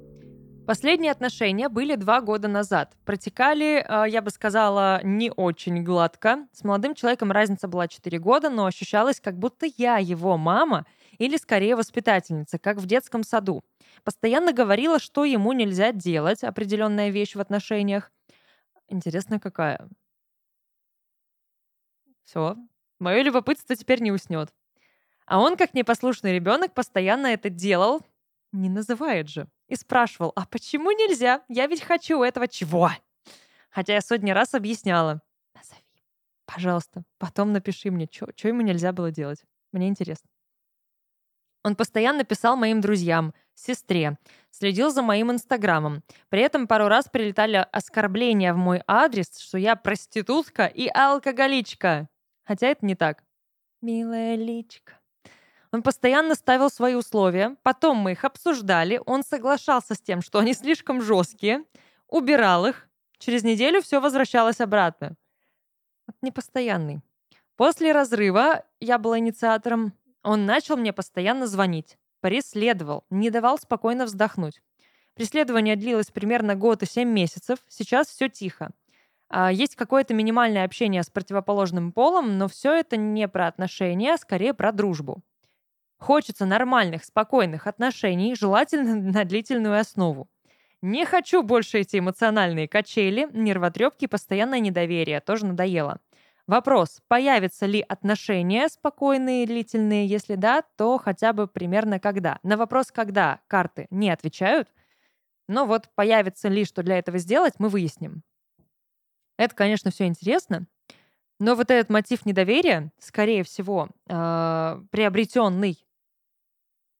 Последние 0.66 1.10
отношения 1.10 1.68
были 1.68 1.96
два 1.96 2.20
года 2.20 2.46
назад. 2.46 2.96
Протекали, 3.04 3.84
э, 3.84 4.08
я 4.08 4.22
бы 4.22 4.30
сказала, 4.30 5.00
не 5.02 5.32
очень 5.32 5.82
гладко. 5.82 6.46
С 6.52 6.62
молодым 6.62 6.94
человеком 6.94 7.32
разница 7.32 7.66
была 7.66 7.88
4 7.88 8.18
года, 8.20 8.48
но 8.48 8.66
ощущалось, 8.66 9.20
как 9.20 9.36
будто 9.38 9.66
я 9.76 9.98
его 9.98 10.36
мама 10.38 10.86
или, 11.18 11.36
скорее, 11.36 11.74
воспитательница, 11.74 12.58
как 12.58 12.76
в 12.76 12.86
детском 12.86 13.24
саду. 13.24 13.64
Постоянно 14.04 14.52
говорила, 14.52 15.00
что 15.00 15.24
ему 15.24 15.52
нельзя 15.52 15.90
делать, 15.92 16.44
определенная 16.44 17.10
вещь 17.10 17.34
в 17.34 17.40
отношениях. 17.40 18.12
Интересно, 18.88 19.40
какая? 19.40 19.88
Все. 22.24 22.56
Мое 23.02 23.22
любопытство 23.22 23.74
теперь 23.74 24.00
не 24.00 24.12
уснет. 24.12 24.54
А 25.26 25.40
он, 25.40 25.56
как 25.56 25.74
непослушный 25.74 26.32
ребенок, 26.34 26.72
постоянно 26.72 27.26
это 27.26 27.50
делал, 27.50 28.06
не 28.52 28.68
называет 28.68 29.28
же. 29.28 29.48
И 29.66 29.74
спрашивал, 29.74 30.32
а 30.36 30.46
почему 30.46 30.92
нельзя? 30.92 31.42
Я 31.48 31.66
ведь 31.66 31.82
хочу 31.82 32.22
этого 32.22 32.46
чего? 32.46 32.92
Хотя 33.70 33.94
я 33.94 34.00
сотни 34.02 34.30
раз 34.30 34.54
объясняла. 34.54 35.20
Назови, 35.52 35.82
пожалуйста. 36.46 37.02
Потом 37.18 37.52
напиши 37.52 37.90
мне, 37.90 38.08
что 38.08 38.46
ему 38.46 38.60
нельзя 38.60 38.92
было 38.92 39.10
делать. 39.10 39.42
Мне 39.72 39.88
интересно. 39.88 40.30
Он 41.64 41.74
постоянно 41.74 42.22
писал 42.22 42.56
моим 42.56 42.80
друзьям, 42.80 43.34
сестре, 43.54 44.16
следил 44.52 44.92
за 44.92 45.02
моим 45.02 45.32
инстаграмом. 45.32 46.04
При 46.28 46.40
этом 46.40 46.68
пару 46.68 46.86
раз 46.86 47.08
прилетали 47.08 47.66
оскорбления 47.72 48.54
в 48.54 48.58
мой 48.58 48.80
адрес, 48.86 49.38
что 49.38 49.58
я 49.58 49.74
проститутка 49.74 50.66
и 50.66 50.86
алкоголичка. 50.86 52.08
Хотя 52.44 52.68
это 52.68 52.84
не 52.84 52.94
так. 52.94 53.24
Милая 53.80 54.36
личка. 54.36 54.98
Он 55.72 55.82
постоянно 55.82 56.34
ставил 56.34 56.68
свои 56.68 56.94
условия, 56.94 57.56
потом 57.62 57.96
мы 57.96 58.12
их 58.12 58.24
обсуждали, 58.24 59.00
он 59.06 59.22
соглашался 59.24 59.94
с 59.94 60.00
тем, 60.00 60.20
что 60.20 60.38
они 60.38 60.52
слишком 60.52 61.00
жесткие, 61.00 61.64
убирал 62.08 62.66
их, 62.66 62.88
через 63.18 63.42
неделю 63.42 63.80
все 63.80 64.00
возвращалось 64.00 64.60
обратно. 64.60 65.16
Это 66.06 66.18
непостоянный. 66.20 67.00
После 67.56 67.92
разрыва, 67.92 68.64
я 68.80 68.98
была 68.98 69.18
инициатором, 69.18 69.94
он 70.22 70.44
начал 70.44 70.76
мне 70.76 70.92
постоянно 70.92 71.46
звонить, 71.46 71.96
преследовал, 72.20 73.04
не 73.08 73.30
давал 73.30 73.58
спокойно 73.58 74.04
вздохнуть. 74.04 74.60
Преследование 75.14 75.76
длилось 75.76 76.10
примерно 76.10 76.54
год 76.54 76.82
и 76.82 76.86
семь 76.86 77.10
месяцев, 77.10 77.60
сейчас 77.68 78.08
все 78.08 78.28
тихо. 78.28 78.72
А, 79.34 79.50
есть 79.50 79.76
какое-то 79.76 80.12
минимальное 80.12 80.64
общение 80.64 81.02
с 81.02 81.08
противоположным 81.08 81.90
полом, 81.90 82.36
но 82.36 82.48
все 82.48 82.74
это 82.74 82.98
не 82.98 83.26
про 83.28 83.46
отношения, 83.46 84.12
а 84.12 84.18
скорее 84.18 84.52
про 84.52 84.72
дружбу. 84.72 85.22
Хочется 85.98 86.44
нормальных, 86.44 87.02
спокойных 87.02 87.66
отношений, 87.66 88.34
желательно 88.34 88.94
на 89.12 89.24
длительную 89.24 89.80
основу. 89.80 90.28
Не 90.82 91.06
хочу 91.06 91.42
больше 91.42 91.78
эти 91.78 91.98
эмоциональные 91.98 92.68
качели, 92.68 93.26
нервотрепки, 93.32 94.06
постоянное 94.06 94.60
недоверие. 94.60 95.20
Тоже 95.20 95.46
надоело. 95.46 96.00
Вопрос, 96.46 97.00
появятся 97.08 97.64
ли 97.64 97.82
отношения 97.88 98.68
спокойные, 98.68 99.46
длительные? 99.46 100.06
Если 100.06 100.34
да, 100.34 100.62
то 100.76 100.98
хотя 100.98 101.32
бы 101.32 101.46
примерно 101.46 102.00
когда? 102.00 102.38
На 102.42 102.58
вопрос 102.58 102.90
«когда» 102.90 103.40
карты 103.46 103.86
не 103.90 104.10
отвечают. 104.10 104.68
Но 105.48 105.64
вот 105.64 105.88
появится 105.94 106.48
ли, 106.48 106.66
что 106.66 106.82
для 106.82 106.98
этого 106.98 107.16
сделать, 107.16 107.54
мы 107.58 107.70
выясним. 107.70 108.24
Это, 109.42 109.56
конечно, 109.56 109.90
все 109.90 110.06
интересно. 110.06 110.68
Но 111.40 111.56
вот 111.56 111.72
этот 111.72 111.90
мотив 111.90 112.24
недоверия, 112.24 112.92
скорее 113.00 113.42
всего, 113.42 113.88
э, 114.06 114.82
приобретенный 114.92 115.84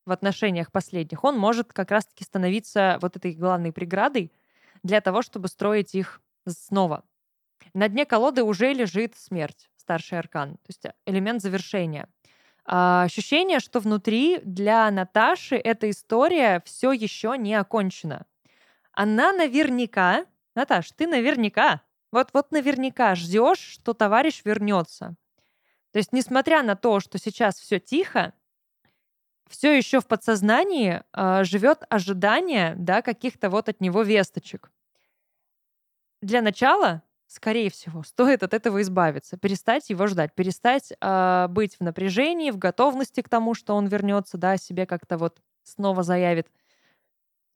в 0.05 0.11
отношениях 0.11 0.73
последних, 0.73 1.23
он 1.23 1.39
может 1.39 1.73
как 1.73 1.93
раз-таки 1.93 2.25
становиться 2.25 2.99
вот 3.01 3.17
этой 3.17 3.35
главной 3.35 3.71
преградой 3.71 4.33
для 4.83 5.01
того, 5.01 5.23
чтобы 5.23 5.47
строить 5.47 5.95
их 5.95 6.21
снова. 6.49 7.05
На 7.75 7.87
дне 7.87 8.07
колоды 8.07 8.43
уже 8.43 8.73
лежит 8.73 9.15
смерть, 9.15 9.71
старший 9.77 10.19
аркан, 10.19 10.55
то 10.55 10.67
есть 10.67 10.85
элемент 11.07 11.43
завершения. 11.43 12.09
А 12.65 13.05
ощущение, 13.05 13.61
что 13.61 13.79
внутри 13.79 14.41
для 14.43 14.91
Наташи 14.91 15.55
эта 15.55 15.89
история 15.89 16.61
все 16.65 16.91
еще 16.91 17.37
не 17.39 17.55
окончена. 17.55 18.27
Она 18.91 19.33
наверняка, 19.33 20.27
Наташ, 20.57 20.91
ты 20.91 21.07
наверняка, 21.07 21.83
вот, 22.13 22.29
вот 22.33 22.53
наверняка 22.53 23.15
ждешь, 23.15 23.59
что 23.59 23.95
товарищ 23.95 24.43
вернется. 24.45 25.17
То 25.93 25.99
есть, 25.99 26.13
несмотря 26.13 26.63
на 26.63 26.77
то, 26.77 27.01
что 27.01 27.19
сейчас 27.19 27.59
все 27.59 27.81
тихо, 27.81 28.35
все 29.49 29.77
еще 29.77 30.01
в 30.01 30.07
подсознании 30.07 30.95
э, 30.95 31.03
а, 31.13 31.45
живет 31.45 31.85
ожидание 31.91 32.75
да, 32.77 33.03
каких-то 33.03 33.51
вот 33.51 33.69
от 33.69 33.81
него 33.81 34.03
весточек. 34.03 34.71
Для 36.23 36.41
начала, 36.41 37.03
скорее 37.27 37.71
всего, 37.71 38.03
стоит 38.07 38.43
от 38.43 38.55
этого 38.55 38.81
избавиться, 38.81 39.37
перестать 39.37 39.91
его 39.91 40.07
ждать, 40.07 40.35
перестать 40.35 40.93
э, 40.99 41.47
быть 41.49 41.77
в 41.77 41.81
напряжении, 41.81 42.51
в 42.51 42.59
готовности 42.59 43.21
к 43.21 43.29
тому, 43.29 43.55
что 43.55 43.75
он 43.75 43.87
вернется, 43.87 44.39
да, 44.39 44.57
себе 44.57 44.87
как-то 44.87 45.19
вот 45.19 45.41
снова 45.63 46.03
заявит. 46.03 46.49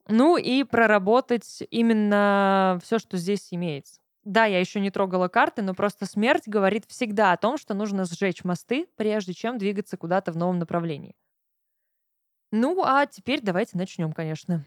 Ну 0.07 0.37
и 0.37 0.63
проработать 0.63 1.63
именно 1.69 2.79
все, 2.83 2.99
что 2.99 3.17
здесь 3.17 3.47
имеется. 3.51 3.99
Да, 4.27 4.43
я 4.43 4.59
еще 4.59 4.81
не 4.81 4.91
трогала 4.91 5.29
карты, 5.29 5.61
но 5.61 5.73
просто 5.73 6.05
смерть 6.05 6.49
говорит 6.49 6.83
всегда 6.89 7.31
о 7.31 7.37
том, 7.37 7.57
что 7.57 7.73
нужно 7.73 8.03
сжечь 8.03 8.43
мосты, 8.43 8.89
прежде 8.97 9.33
чем 9.33 9.57
двигаться 9.57 9.95
куда-то 9.95 10.33
в 10.33 10.35
новом 10.35 10.59
направлении. 10.59 11.15
Ну, 12.51 12.83
а 12.83 13.05
теперь 13.05 13.39
давайте 13.41 13.77
начнем, 13.77 14.11
конечно. 14.11 14.65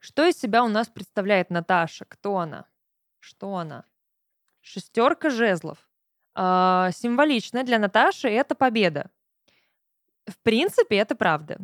Что 0.00 0.24
из 0.24 0.36
себя 0.36 0.64
у 0.64 0.68
нас 0.68 0.88
представляет 0.88 1.48
Наташа? 1.48 2.06
Кто 2.06 2.38
она? 2.38 2.66
Что 3.20 3.54
она? 3.54 3.84
Шестерка 4.62 5.30
жезлов. 5.30 5.88
Э, 6.34 6.90
символично 6.92 7.62
для 7.62 7.78
Наташи 7.78 8.28
это 8.28 8.56
победа. 8.56 9.12
В 10.26 10.36
принципе, 10.38 10.96
это 10.96 11.14
правда. 11.14 11.58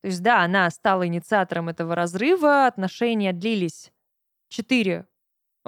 То 0.00 0.08
есть, 0.08 0.24
да, 0.24 0.42
она 0.42 0.68
стала 0.70 1.06
инициатором 1.06 1.68
этого 1.68 1.94
разрыва, 1.94 2.66
отношения 2.66 3.32
длились 3.32 3.92
4, 4.48 5.06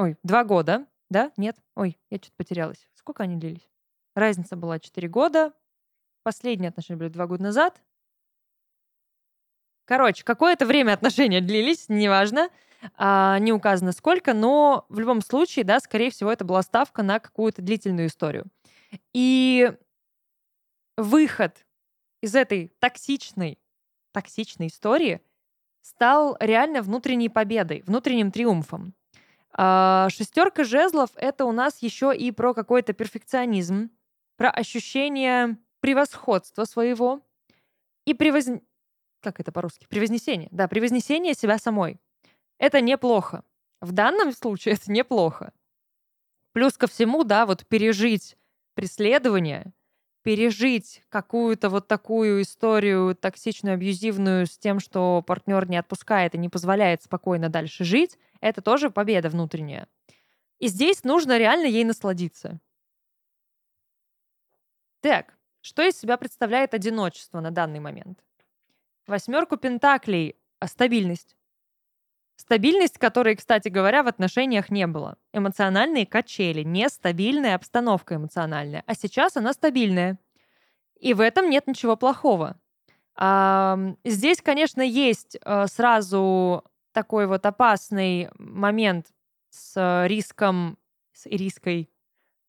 ой, 0.00 0.16
2 0.22 0.44
года, 0.44 0.86
да? 1.10 1.32
Нет? 1.36 1.56
Ой, 1.74 1.98
я 2.10 2.18
что-то 2.18 2.36
потерялась. 2.36 2.88
Сколько 2.94 3.22
они 3.24 3.36
длились? 3.36 3.68
Разница 4.14 4.56
была 4.56 4.78
4 4.78 5.08
года. 5.08 5.52
Последние 6.22 6.68
отношения 6.68 6.98
были 6.98 7.08
2 7.08 7.26
года 7.26 7.42
назад. 7.42 7.80
Короче, 9.84 10.24
какое-то 10.24 10.66
время 10.66 10.92
отношения 10.92 11.40
длились, 11.40 11.88
неважно, 11.88 12.48
а, 12.96 13.38
не 13.40 13.52
указано 13.52 13.92
сколько, 13.92 14.34
но 14.34 14.86
в 14.88 15.00
любом 15.00 15.20
случае, 15.20 15.64
да, 15.64 15.80
скорее 15.80 16.10
всего, 16.10 16.30
это 16.30 16.44
была 16.44 16.62
ставка 16.62 17.02
на 17.02 17.18
какую-то 17.18 17.60
длительную 17.60 18.06
историю. 18.06 18.46
И 19.12 19.72
выход 20.96 21.66
из 22.22 22.34
этой 22.34 22.68
токсичной, 22.78 23.58
токсичной 24.12 24.68
истории 24.68 25.20
стал 25.82 26.36
реально 26.40 26.82
внутренней 26.82 27.28
победой, 27.28 27.82
внутренним 27.86 28.30
триумфом. 28.30 28.94
А, 29.52 30.08
шестерка 30.10 30.64
жезлов— 30.64 31.10
это 31.16 31.44
у 31.44 31.52
нас 31.52 31.82
еще 31.82 32.14
и 32.16 32.30
про 32.30 32.54
какой-то 32.54 32.92
перфекционизм, 32.92 33.90
про 34.36 34.50
ощущение 34.50 35.58
превосходства 35.80 36.64
своего 36.64 37.20
и 38.04 38.14
превоз 38.14 38.46
как 39.20 39.38
это 39.38 39.52
по-русски? 39.52 39.86
Превознесение. 39.88 40.48
Да, 40.50 40.66
превознесение 40.66 41.34
себя 41.34 41.58
самой. 41.58 42.00
Это 42.58 42.80
неплохо. 42.80 43.44
В 43.80 43.92
данном 43.92 44.32
случае 44.32 44.74
это 44.74 44.90
неплохо. 44.90 45.52
Плюс 46.52 46.76
ко 46.76 46.86
всему, 46.86 47.24
да, 47.24 47.46
вот 47.46 47.66
пережить 47.66 48.36
преследование, 48.74 49.72
пережить 50.22 51.02
какую-то 51.08 51.68
вот 51.68 51.86
такую 51.86 52.42
историю 52.42 53.14
токсичную, 53.14 53.74
абьюзивную 53.74 54.46
с 54.46 54.58
тем, 54.58 54.80
что 54.80 55.22
партнер 55.26 55.68
не 55.68 55.76
отпускает 55.76 56.34
и 56.34 56.38
не 56.38 56.48
позволяет 56.48 57.02
спокойно 57.02 57.48
дальше 57.48 57.84
жить, 57.84 58.18
это 58.40 58.62
тоже 58.62 58.90
победа 58.90 59.28
внутренняя. 59.28 59.88
И 60.58 60.68
здесь 60.68 61.04
нужно 61.04 61.38
реально 61.38 61.66
ей 61.66 61.84
насладиться. 61.84 62.60
Так, 65.00 65.38
что 65.62 65.82
из 65.82 65.98
себя 65.98 66.16
представляет 66.16 66.74
одиночество 66.74 67.40
на 67.40 67.50
данный 67.50 67.80
момент? 67.80 68.22
Восьмерку 69.06 69.56
пентаклей— 69.56 70.36
стабильность. 70.64 71.36
Стабильность, 72.36 72.96
которой, 72.96 73.36
кстати 73.36 73.68
говоря, 73.68 74.02
в 74.02 74.06
отношениях 74.06 74.70
не 74.70 74.86
было. 74.86 75.18
Эмоциональные 75.32 76.06
качели, 76.06 76.62
нестабильная 76.62 77.54
обстановка 77.54 78.16
эмоциональная. 78.16 78.82
А 78.86 78.94
сейчас 78.94 79.36
она 79.36 79.52
стабильная. 79.52 80.18
И 80.98 81.12
в 81.12 81.20
этом 81.20 81.50
нет 81.50 81.66
ничего 81.66 81.96
плохого. 81.96 82.58
А, 83.14 83.78
здесь, 84.04 84.40
конечно, 84.40 84.80
есть 84.80 85.36
а, 85.42 85.66
сразу 85.66 86.64
такой 86.92 87.26
вот 87.26 87.46
опасный 87.46 88.28
момент 88.38 89.06
с 89.50 90.06
риском, 90.06 90.78
с 91.12 91.26
риской, 91.26 91.90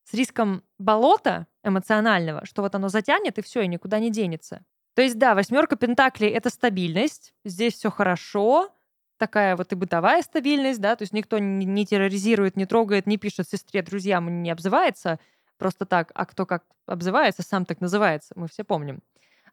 с 0.03 0.13
риском 0.13 0.63
болота 0.77 1.47
эмоционального, 1.63 2.45
что 2.45 2.61
вот 2.61 2.75
оно 2.75 2.89
затянет 2.89 3.37
и 3.37 3.41
все, 3.41 3.61
и 3.61 3.67
никуда 3.67 3.99
не 3.99 4.11
денется. 4.11 4.63
То 4.93 5.01
есть, 5.01 5.17
да, 5.17 5.35
восьмерка 5.35 5.75
пентаклей— 5.75 6.29
это 6.31 6.49
стабильность, 6.49 7.33
здесь 7.45 7.75
все 7.75 7.89
хорошо, 7.89 8.75
такая 9.17 9.55
вот 9.55 9.71
и 9.71 9.75
бытовая 9.75 10.21
стабильность, 10.21 10.81
да, 10.81 10.95
то 10.95 11.03
есть 11.03 11.13
никто 11.13 11.37
не, 11.37 11.65
не 11.65 11.85
терроризирует, 11.85 12.57
не 12.57 12.65
трогает, 12.65 13.07
не 13.07 13.17
пишет 13.17 13.47
сестре, 13.47 13.83
друзьям, 13.83 14.41
не 14.41 14.49
обзывается 14.49 15.19
просто 15.57 15.85
так, 15.85 16.11
а 16.15 16.25
кто 16.25 16.47
как 16.47 16.63
обзывается, 16.87 17.43
сам 17.43 17.65
так 17.65 17.81
называется, 17.81 18.33
мы 18.35 18.47
все 18.47 18.63
помним. 18.63 19.01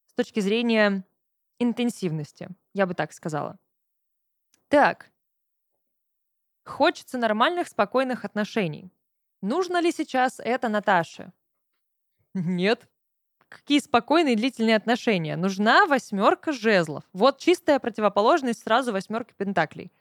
с 0.07 0.15
точки 0.15 0.41
зрения 0.41 1.05
интенсивности, 1.59 2.49
я 2.75 2.87
бы 2.87 2.95
так 2.95 3.13
сказала. 3.13 3.59
Так, 4.69 5.11
хочется 6.65 7.19
нормальных, 7.19 7.69
спокойных 7.69 8.25
отношений. 8.25 8.91
Нужно 9.43 9.81
ли 9.81 9.93
сейчас 9.93 10.41
это 10.41 10.69
Наташе? 10.69 11.33
Нет. 12.35 12.89
Какие 13.49 13.79
спокойные 13.79 14.35
длительные 14.37 14.77
отношения? 14.77 15.37
Нужна 15.37 15.87
восьмерка 15.87 16.53
жезлов. 16.53 17.05
Вот 17.13 17.39
чистая 17.39 17.79
противоположность 17.79 18.63
сразу 18.63 18.93
восьмерки 18.93 19.35
пентаклей. 19.37 19.93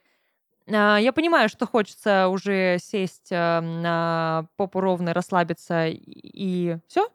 А, 0.67 0.97
я 0.97 1.13
понимаю, 1.13 1.47
что 1.47 1.67
хочется 1.67 2.27
уже 2.27 2.77
сесть 2.79 3.29
а, 3.31 3.61
на 3.61 4.47
попу 4.55 4.79
ровно, 4.79 5.13
расслабиться 5.13 5.87
и 5.87 6.77
все, 6.87 7.09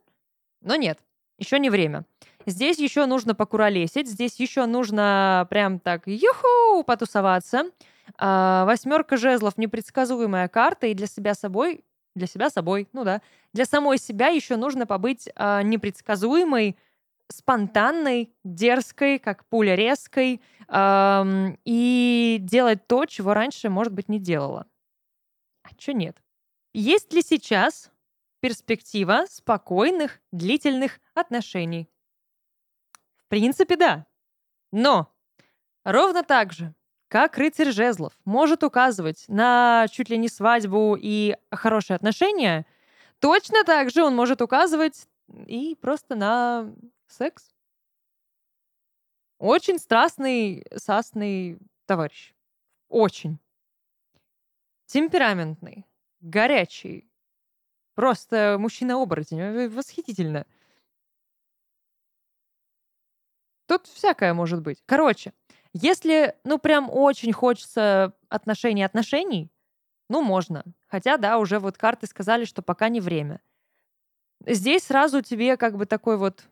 но 0.61 0.77
нет, 0.77 1.01
еще 1.39 1.59
не 1.59 1.69
время. 1.71 2.05
Здесь 2.47 2.79
еще 2.79 3.07
нужно 3.07 3.35
покуролесить, 3.35 4.09
здесь 4.09 4.41
еще 4.41 4.67
нужно 4.67 5.47
прям 5.51 5.79
так 5.79 6.07
юху 6.07 6.83
потусоваться. 6.85 7.65
А, 8.17 8.65
восьмерка 8.65 9.17
жезлов 9.17 9.59
непредсказуемая 9.59 10.49
карта, 10.49 10.87
и 10.87 10.95
для 10.95 11.07
себя 11.07 11.35
собой, 11.35 11.85
для 12.15 12.27
себя 12.27 12.51
собой, 12.51 12.89
ну 12.93 13.05
да, 13.05 13.21
для 13.53 13.67
самой 13.67 13.99
себя 13.99 14.29
еще 14.29 14.57
нужно 14.57 14.87
побыть 14.87 15.27
непредсказуемой, 15.37 16.77
спонтанной, 17.31 18.33
дерзкой, 18.45 19.19
как 19.19 19.45
пуля 19.47 19.75
резкой, 19.77 20.41
эм, 20.69 21.59
и 21.65 22.39
делать 22.41 22.87
то, 22.87 23.07
чего 23.07 23.35
раньше, 23.35 23.69
может 23.71 23.93
быть, 23.93 24.09
не 24.09 24.19
делала. 24.19 24.67
А 25.63 25.69
что 25.79 25.93
нет? 25.93 26.17
Есть 26.75 27.13
ли 27.13 27.23
сейчас 27.23 27.91
перспектива 28.41 29.27
спокойных, 29.29 30.21
длительных 30.33 31.01
отношений? 31.15 31.89
Принципе, 33.31 33.77
да. 33.77 34.07
Но 34.73 35.15
ровно 35.85 36.25
так 36.25 36.53
же, 36.53 36.75
как 37.07 37.39
рыцарь 37.39 37.71
жезлов 37.71 38.13
может 38.25 38.65
указывать 38.65 39.25
на 39.29 39.87
чуть 39.89 40.11
ли 40.11 40.19
не 40.19 40.29
свадьбу 40.29 40.99
и 41.01 41.37
хорошие 41.53 41.95
отношения, 41.95 42.67
точно 43.21 43.63
так 43.63 43.91
же 43.91 44.03
он 44.03 44.17
может 44.17 44.43
указывать 44.43 45.07
и 45.47 45.77
просто 45.81 46.17
на 46.17 46.75
секс. 47.07 47.55
Очень 49.39 49.79
страстный, 49.79 50.67
сасный 50.75 51.61
товарищ. 51.87 52.35
Очень. 52.89 53.39
Темпераментный, 54.87 55.87
горячий. 56.21 57.09
Просто 57.95 58.57
мужчина-оборотень. 58.59 59.69
Восхитительно. 59.69 60.47
Тут 63.71 63.87
всякое 63.87 64.35
может 64.35 64.63
быть. 64.63 64.83
Короче, 64.85 65.33
если, 65.73 66.35
ну, 66.43 66.59
прям 66.59 66.91
очень 66.91 67.33
хочется 67.33 68.17
отношений-отношений, 68.29 69.49
ну, 70.09 70.23
можно. 70.23 70.65
Хотя, 70.89 71.19
да, 71.19 71.39
уже 71.39 71.61
вот 71.61 71.79
карты 71.79 72.09
сказали, 72.09 72.47
что 72.47 72.63
пока 72.63 72.89
не 72.89 73.01
время. 73.01 73.41
Здесь 74.45 74.83
сразу 74.83 75.23
тебе 75.23 75.57
как 75.57 75.77
бы 75.77 75.87
такой 75.87 76.17
вот 76.17 76.49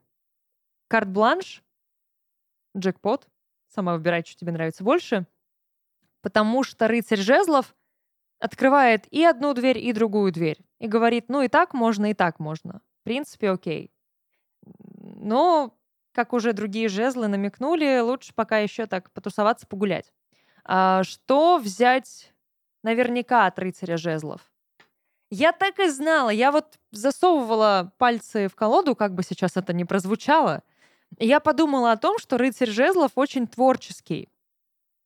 карт-бланш, 0.87 1.65
джекпот, 2.77 3.27
сама 3.67 3.95
выбирай, 3.95 4.23
что 4.25 4.39
тебе 4.39 4.53
нравится 4.53 4.85
больше, 4.85 5.27
потому 6.23 6.63
что 6.63 6.87
рыцарь 6.87 7.19
жезлов 7.19 7.75
открывает 8.39 9.13
и 9.13 9.25
одну 9.25 9.55
дверь, 9.55 9.79
и 9.79 9.93
другую 9.93 10.31
дверь. 10.31 10.65
И 10.79 10.87
говорит, 10.87 11.29
ну 11.29 11.43
и 11.43 11.49
так 11.49 11.75
можно, 11.75 12.13
и 12.13 12.15
так 12.15 12.39
можно. 12.39 12.81
В 13.01 13.03
принципе, 13.03 13.51
окей. 13.51 13.91
Но, 14.63 15.75
как 16.13 16.33
уже 16.33 16.53
другие 16.53 16.89
жезлы 16.89 17.29
намекнули, 17.29 18.01
лучше 18.01 18.33
пока 18.35 18.59
еще 18.59 18.87
так 18.87 19.11
потусоваться, 19.13 19.67
погулять. 19.67 20.13
А 20.65 21.03
что 21.05 21.59
взять 21.59 22.33
наверняка 22.83 23.47
от 23.47 23.59
рыцаря 23.59 23.97
жезлов? 23.97 24.41
Я 25.31 25.53
так 25.53 25.79
и 25.79 25.89
знала. 25.89 26.31
Я 26.31 26.53
вот 26.53 26.79
засовывала 26.91 27.93
пальцы 27.99 28.49
в 28.49 28.55
колоду, 28.55 28.97
как 28.97 29.15
бы 29.15 29.23
сейчас 29.23 29.57
это 29.57 29.73
ни 29.73 29.85
прозвучало— 29.85 30.63
я 31.19 31.41
подумала 31.41 31.93
о 31.93 31.97
том, 31.97 32.19
что 32.19 32.39
рыцарь 32.39 32.71
жезлов 32.71 33.13
очень 33.15 33.47
творческий. 33.47 34.29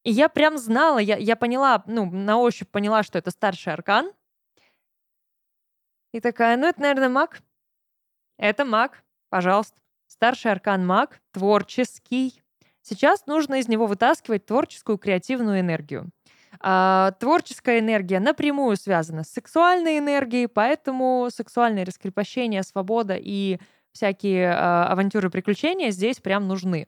И 0.03 0.11
я 0.11 0.29
прям 0.29 0.59
знала, 0.59 0.99
я, 0.99 1.17
я 1.17 1.37
поняла, 1.37 1.85
ну, 1.87 2.11
на 2.11 2.39
ощупь 2.39 2.71
поняла, 2.71 3.03
что 3.03 3.19
это 3.19 3.31
старший 3.31 3.73
аркан. 3.73 4.13
И 6.13 6.21
такая, 6.21 6.57
ну, 6.57 6.67
это, 6.67 6.81
наверное, 6.81 7.09
маг. 7.09 7.41
Это 8.37 8.65
маг, 8.65 9.05
пожалуйста. 9.29 9.79
Старший 10.23 10.53
аркан 10.53 10.87
маг, 10.87 11.21
творческий. 11.33 12.41
Сейчас 12.81 13.27
нужно 13.27 13.57
из 13.57 13.67
него 13.67 13.89
вытаскивать 13.89 14.47
творческую, 14.47 14.97
креативную 14.97 15.59
энергию. 15.59 16.11
А, 16.61 17.11
творческая 17.19 17.81
энергия 17.81 18.21
напрямую 18.21 18.77
связана 18.77 19.25
с 19.25 19.33
сексуальной 19.33 19.99
энергией, 19.99 20.47
поэтому 20.47 21.27
сексуальное 21.29 21.85
раскрепощение, 21.85 22.63
свобода 22.63 23.17
и 23.21 23.59
всякие 23.91 24.45
э, 24.45 24.53
авантюры, 24.53 25.29
приключения 25.29 25.91
здесь 25.91 26.21
прям 26.21 26.47
нужны. 26.47 26.87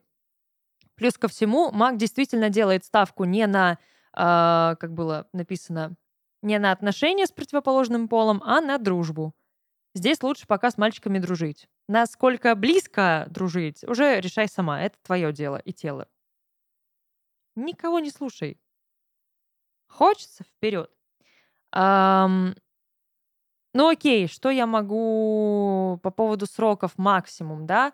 Плюс 0.94 1.18
ко 1.18 1.26
всему, 1.26 1.72
маг 1.72 1.96
действительно 1.96 2.50
делает 2.50 2.84
ставку 2.84 3.24
не 3.24 3.48
на, 3.48 3.78
э, 4.16 4.76
как 4.78 4.92
было 4.92 5.26
написано, 5.32 5.96
не 6.42 6.56
на 6.60 6.70
отношения 6.70 7.26
с 7.26 7.32
противоположным 7.32 8.06
полом, 8.06 8.40
а 8.44 8.60
на 8.60 8.78
дружбу. 8.78 9.34
Здесь 9.94 10.22
лучше 10.22 10.46
пока 10.46 10.70
с 10.70 10.78
мальчиками 10.78 11.18
дружить. 11.18 11.68
Насколько 11.88 12.54
близко 12.56 13.26
дружить, 13.30 13.84
уже 13.84 14.20
решай 14.20 14.48
сама. 14.48 14.82
Это 14.82 14.96
твое 15.02 15.32
дело 15.32 15.56
и 15.56 15.72
тело. 15.72 16.08
Никого 17.54 18.00
не 18.00 18.10
слушай. 18.10 18.58
Хочется 19.86 20.42
вперед. 20.42 20.90
Эм, 21.72 22.56
ну 23.72 23.88
окей, 23.88 24.26
что 24.26 24.50
я 24.50 24.66
могу 24.66 26.00
по 26.02 26.10
поводу 26.10 26.46
сроков 26.46 26.98
максимум, 26.98 27.66
да? 27.66 27.92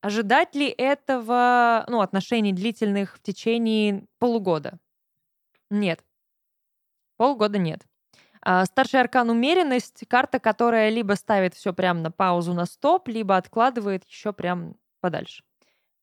Ожидать 0.00 0.54
ли 0.56 0.68
этого, 0.68 1.84
ну, 1.88 2.00
отношений 2.00 2.52
длительных 2.52 3.16
в 3.16 3.22
течение 3.22 4.04
полугода? 4.18 4.78
Нет. 5.70 6.04
Полгода 7.16 7.58
нет. 7.58 7.86
А, 8.44 8.64
старший 8.66 9.00
аркан 9.00 9.30
умеренность, 9.30 10.04
карта, 10.08 10.40
которая 10.40 10.90
либо 10.90 11.14
ставит 11.14 11.54
все 11.54 11.72
прям 11.72 12.02
на 12.02 12.10
паузу 12.10 12.54
на 12.54 12.66
стоп, 12.66 13.08
либо 13.08 13.36
откладывает 13.36 14.04
еще 14.04 14.32
прям 14.32 14.76
подальше. 15.00 15.44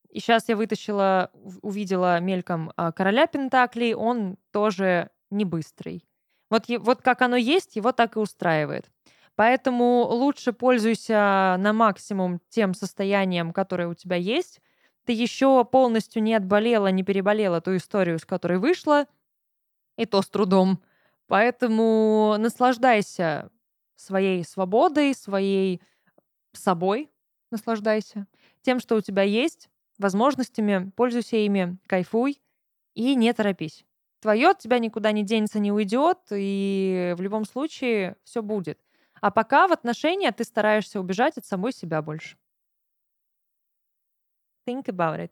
И 0.10 0.20
сейчас 0.20 0.50
я 0.50 0.56
вытащила, 0.56 1.32
увидела 1.62 2.20
мельком 2.20 2.72
а, 2.76 2.92
короля 2.92 3.28
Пентаклей, 3.28 3.94
он 3.94 4.38
тоже 4.52 5.10
не 5.30 5.46
быстрый. 5.46 6.06
Вот, 6.50 6.66
вот 6.68 7.02
как 7.02 7.22
оно 7.22 7.36
есть, 7.36 7.76
его 7.76 7.92
так 7.92 8.16
и 8.16 8.20
устраивает. 8.20 8.90
Поэтому 9.36 10.06
лучше 10.10 10.52
пользуйся 10.52 11.56
на 11.60 11.74
максимум 11.74 12.42
тем 12.50 12.74
состоянием, 12.74 13.54
которое 13.54 13.88
у 13.88 13.94
тебя 13.94 14.16
есть. 14.16 14.60
Ты 15.06 15.14
еще 15.14 15.64
полностью 15.64 16.24
не 16.24 16.34
отболела, 16.34 16.88
не 16.88 17.04
переболела 17.04 17.62
ту 17.62 17.76
историю, 17.76 18.20
с 18.20 18.26
которой 18.26 18.58
вышла, 18.58 19.06
и 19.98 20.06
то 20.06 20.22
с 20.22 20.28
трудом. 20.28 20.82
Поэтому 21.30 22.38
наслаждайся 22.40 23.52
своей 23.96 24.44
свободой, 24.44 25.14
своей 25.14 25.80
собой, 26.54 27.12
наслаждайся 27.52 28.26
тем, 28.64 28.80
что 28.80 28.96
у 28.96 29.02
тебя 29.02 29.22
есть, 29.22 29.70
возможностями, 30.00 30.92
пользуйся 30.96 31.38
ими, 31.38 31.78
кайфуй 31.86 32.42
и 32.96 33.14
не 33.14 33.32
торопись. 33.32 33.86
Твое 34.22 34.50
от 34.50 34.58
тебя 34.58 34.80
никуда 34.80 35.12
не 35.12 35.24
денется, 35.24 35.60
не 35.60 35.72
уйдет, 35.72 36.18
и 36.32 37.14
в 37.16 37.22
любом 37.22 37.46
случае 37.46 38.18
все 38.24 38.42
будет. 38.42 38.84
А 39.22 39.30
пока 39.30 39.68
в 39.68 39.72
отношения 39.72 40.32
ты 40.32 40.44
стараешься 40.44 41.00
убежать 41.00 41.38
от 41.38 41.46
самой 41.46 41.74
себя 41.74 42.02
больше. 42.02 42.38
Think 44.68 44.86
about 44.86 45.20
it. 45.20 45.32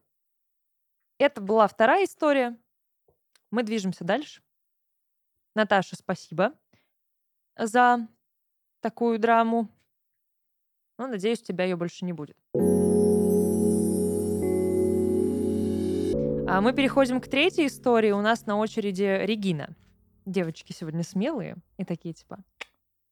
Это 1.17 1.41
была 1.41 1.67
вторая 1.67 2.05
история. 2.05 2.55
Мы 3.49 3.63
движемся 3.63 4.03
дальше. 4.03 4.43
Наташа, 5.58 5.96
спасибо 5.96 6.54
за 7.58 8.08
такую 8.80 9.17
драму. 9.17 9.67
Ну, 11.00 11.08
надеюсь, 11.08 11.41
тебя 11.41 11.63
ее 11.63 11.76
больше 11.76 12.06
не 12.06 12.13
будет. 12.13 12.38
А 16.48 16.62
мы 16.62 16.74
переходим 16.74 17.20
к 17.20 17.28
третьей 17.28 17.65
истории. 17.65 18.12
У 18.12 18.22
нас 18.22 18.46
на 18.46 18.58
очереди 18.58 19.26
Регина. 19.26 19.76
Девочки 20.28 20.74
сегодня 20.74 21.02
смелые 21.02 21.56
и 21.78 21.86
такие 21.86 22.13
типа 22.13 22.43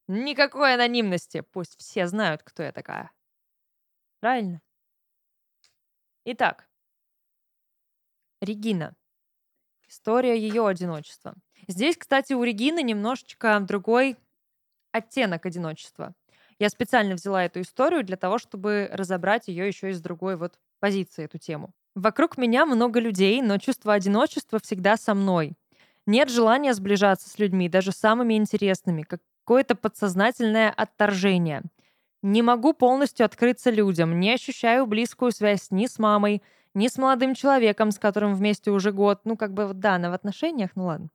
никакой 0.08 0.76
анонимности. 0.76 1.42
Пусть 1.42 1.80
все 1.80 2.06
знают, 2.06 2.44
кто 2.44 2.62
я 2.62 2.72
такая. 2.72 3.10
Правильно? 4.20 4.62
Итак, 6.26 6.70
Регина. 8.40 8.96
История 9.88 10.40
ее 10.40 10.68
одиночества. 10.68 11.34
Здесь, 11.68 11.98
кстати, 11.98 12.34
у 12.34 12.44
Регины 12.44 12.84
немножечко 12.84 13.60
другой 13.60 14.18
оттенок 14.92 15.46
одиночества. 15.46 16.14
Я 16.60 16.70
специально 16.70 17.16
взяла 17.16 17.44
эту 17.46 17.62
историю 17.62 18.04
для 18.04 18.18
того, 18.18 18.38
чтобы 18.38 18.90
разобрать 18.92 19.48
ее 19.48 19.68
еще 19.68 19.90
из 19.90 20.00
другой 20.02 20.38
вот 20.38 20.54
позиции, 20.80 21.26
эту 21.26 21.38
тему. 21.38 21.72
Вокруг 21.96 22.38
меня 22.38 22.66
много 22.66 23.00
людей, 23.00 23.42
но 23.42 23.58
чувство 23.58 23.94
одиночества 23.94 24.60
всегда 24.60 24.98
со 24.98 25.14
мной. 25.14 25.54
Нет 26.06 26.30
желания 26.30 26.74
сближаться 26.74 27.30
с 27.30 27.40
людьми, 27.40 27.68
даже 27.68 27.92
самыми 27.92 28.36
интересными, 28.36 29.02
как 29.02 29.22
какое-то 29.44 29.76
подсознательное 29.76 30.72
отторжение. 30.72 31.64
Не 32.22 32.42
могу 32.42 32.74
полностью 32.74 33.26
открыться 33.26 33.70
людям, 33.70 34.20
не 34.20 34.34
ощущаю 34.34 34.88
близкую 34.88 35.32
связь 35.32 35.70
ни 35.72 35.86
с 35.86 36.00
мамой, 36.00 36.42
ни 36.74 36.88
с 36.88 36.98
молодым 36.98 37.36
человеком, 37.36 37.92
с 37.92 38.00
которым 38.00 38.34
вместе 38.34 38.72
уже 38.72 38.92
год. 38.92 39.22
Ну, 39.24 39.38
как 39.38 39.54
бы, 39.54 39.72
да, 39.74 39.98
на 39.98 40.10
в 40.10 40.14
отношениях, 40.14 40.72
ну 40.76 40.86
ладно. 40.86 41.10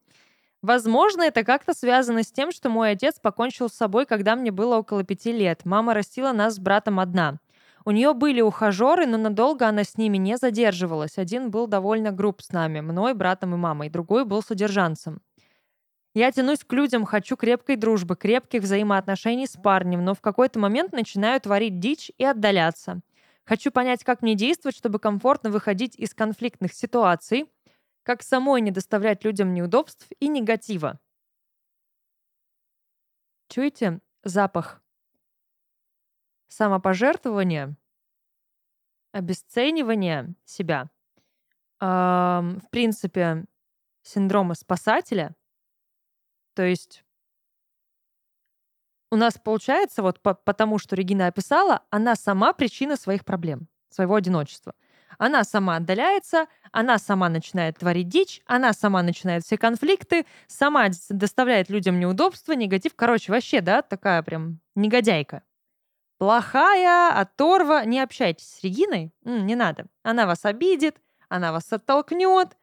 Возможно, 0.62 1.23
это 1.23 1.42
как-то 1.42 1.73
связано 1.73 2.23
с 2.23 2.31
тем, 2.31 2.53
что 2.53 2.68
мой 2.68 2.90
отец 2.90 3.18
покончил 3.18 3.70
с 3.70 3.75
собой, 3.75 4.05
когда 4.05 4.37
мне 4.37 4.51
было 4.51 4.77
около 4.77 5.05
пяти 5.05 5.33
лет. 5.33 5.64
Мама 5.64 5.94
растила 5.94 6.33
нас 6.33 6.57
с 6.57 6.59
братом 6.59 7.01
одна. 7.01 7.38
У 7.87 7.92
нее 7.92 8.12
были 8.12 8.42
ухажеры, 8.42 9.07
но 9.07 9.16
надолго 9.16 9.66
она 9.66 9.85
с 9.85 9.96
ними 9.96 10.18
не 10.18 10.37
задерживалась. 10.37 11.16
Один 11.16 11.51
был 11.51 11.66
довольно 11.66 12.12
груб 12.12 12.42
с 12.42 12.53
нами, 12.53 12.81
мной, 12.81 13.14
братом 13.14 13.55
и 13.55 13.57
мамой, 13.57 13.88
другой 13.88 14.27
был 14.27 14.42
содержанцем. 14.42 15.23
Я 16.12 16.31
тянусь 16.33 16.64
к 16.64 16.73
людям, 16.73 17.07
хочу 17.07 17.37
крепкой 17.37 17.77
дружбы, 17.77 18.16
крепких 18.16 18.62
взаимоотношений 18.62 19.46
с 19.46 19.57
парнем, 19.57 20.05
но 20.05 20.14
в 20.14 20.20
какой-то 20.20 20.59
момент 20.59 20.92
начинаю 20.92 21.40
творить 21.40 21.79
дичь 21.79 22.11
и 22.18 22.25
отдаляться. 22.25 23.01
Хочу 23.44 23.70
понять, 23.70 24.05
как 24.05 24.20
мне 24.20 24.35
действовать, 24.35 24.77
чтобы 24.77 24.99
комфортно 24.99 25.51
выходить 25.51 25.96
из 25.96 26.12
конфликтных 26.12 26.75
ситуаций, 26.75 27.46
как 28.03 28.23
самой 28.23 28.61
не 28.61 28.71
доставлять 28.71 29.25
людям 29.25 29.55
неудобств 29.55 30.09
и 30.19 30.29
негатива. 30.29 30.99
Чуете 33.49 34.01
запах 34.23 34.83
самопожертвования, 36.49 37.77
обесценивания 39.13 40.35
себя, 40.45 40.91
в 41.81 42.61
принципе, 42.71 43.45
синдрома 44.03 44.55
спасателя. 44.55 45.35
То 46.55 46.63
есть 46.63 47.05
у 49.11 49.17
нас 49.17 49.39
получается, 49.39 50.03
вот 50.03 50.21
по 50.21 50.35
потому 50.35 50.79
что 50.79 50.95
Регина 50.95 51.27
описала, 51.27 51.85
она 51.91 52.15
сама 52.15 52.53
причина 52.53 52.97
своих 52.97 53.25
проблем, 53.25 53.69
своего 53.89 54.15
одиночества. 54.15 54.75
Она 55.18 55.44
сама 55.44 55.77
отдаляется, 55.77 56.46
она 56.73 56.99
сама 56.99 57.29
начинает 57.29 57.79
творить 57.79 58.09
дичь, 58.09 58.40
она 58.46 58.73
сама 58.73 59.03
начинает 59.03 59.44
все 59.44 59.59
конфликты, 59.59 60.27
сама 60.46 60.88
доставляет 61.09 61.68
людям 61.68 61.99
неудобства, 61.99 62.53
негатив. 62.53 62.94
Короче, 62.94 63.33
вообще, 63.33 63.61
да, 63.61 63.83
такая 63.83 64.23
прям 64.23 64.61
негодяйка. 64.75 65.42
Плохая, 66.18 67.18
оторва. 67.18 67.85
Не 67.85 68.01
общайтесь 68.01 68.46
с 68.46 68.62
Региной, 68.62 69.12
не 69.25 69.55
надо. 69.55 69.87
Она 70.03 70.27
вас 70.27 70.44
обидит, 70.44 71.01
она 71.29 71.53
вас 71.53 71.73
оттолкнет. 71.73 72.57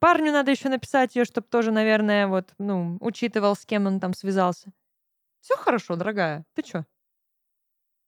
Парню 0.00 0.32
надо 0.32 0.50
еще 0.50 0.70
написать 0.70 1.14
ее, 1.14 1.26
чтобы 1.26 1.46
тоже, 1.48 1.70
наверное, 1.70 2.26
вот, 2.26 2.54
ну, 2.58 2.96
учитывал, 3.00 3.54
с 3.54 3.66
кем 3.66 3.86
он 3.86 4.00
там 4.00 4.14
связался. 4.14 4.72
Все 5.40 5.56
хорошо, 5.56 5.96
дорогая. 5.96 6.46
Ты 6.54 6.64
что? 6.64 6.86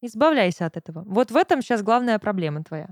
Избавляйся 0.00 0.64
от 0.64 0.78
этого. 0.78 1.04
Вот 1.06 1.30
в 1.30 1.36
этом 1.36 1.60
сейчас 1.60 1.82
главная 1.82 2.18
проблема 2.18 2.64
твоя. 2.64 2.88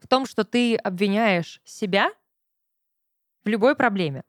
В 0.00 0.08
том, 0.08 0.26
что 0.26 0.44
ты 0.44 0.76
обвиняешь 0.76 1.60
себя 1.64 2.10
в 3.44 3.48
любой 3.48 3.76
проблеме. 3.76 4.24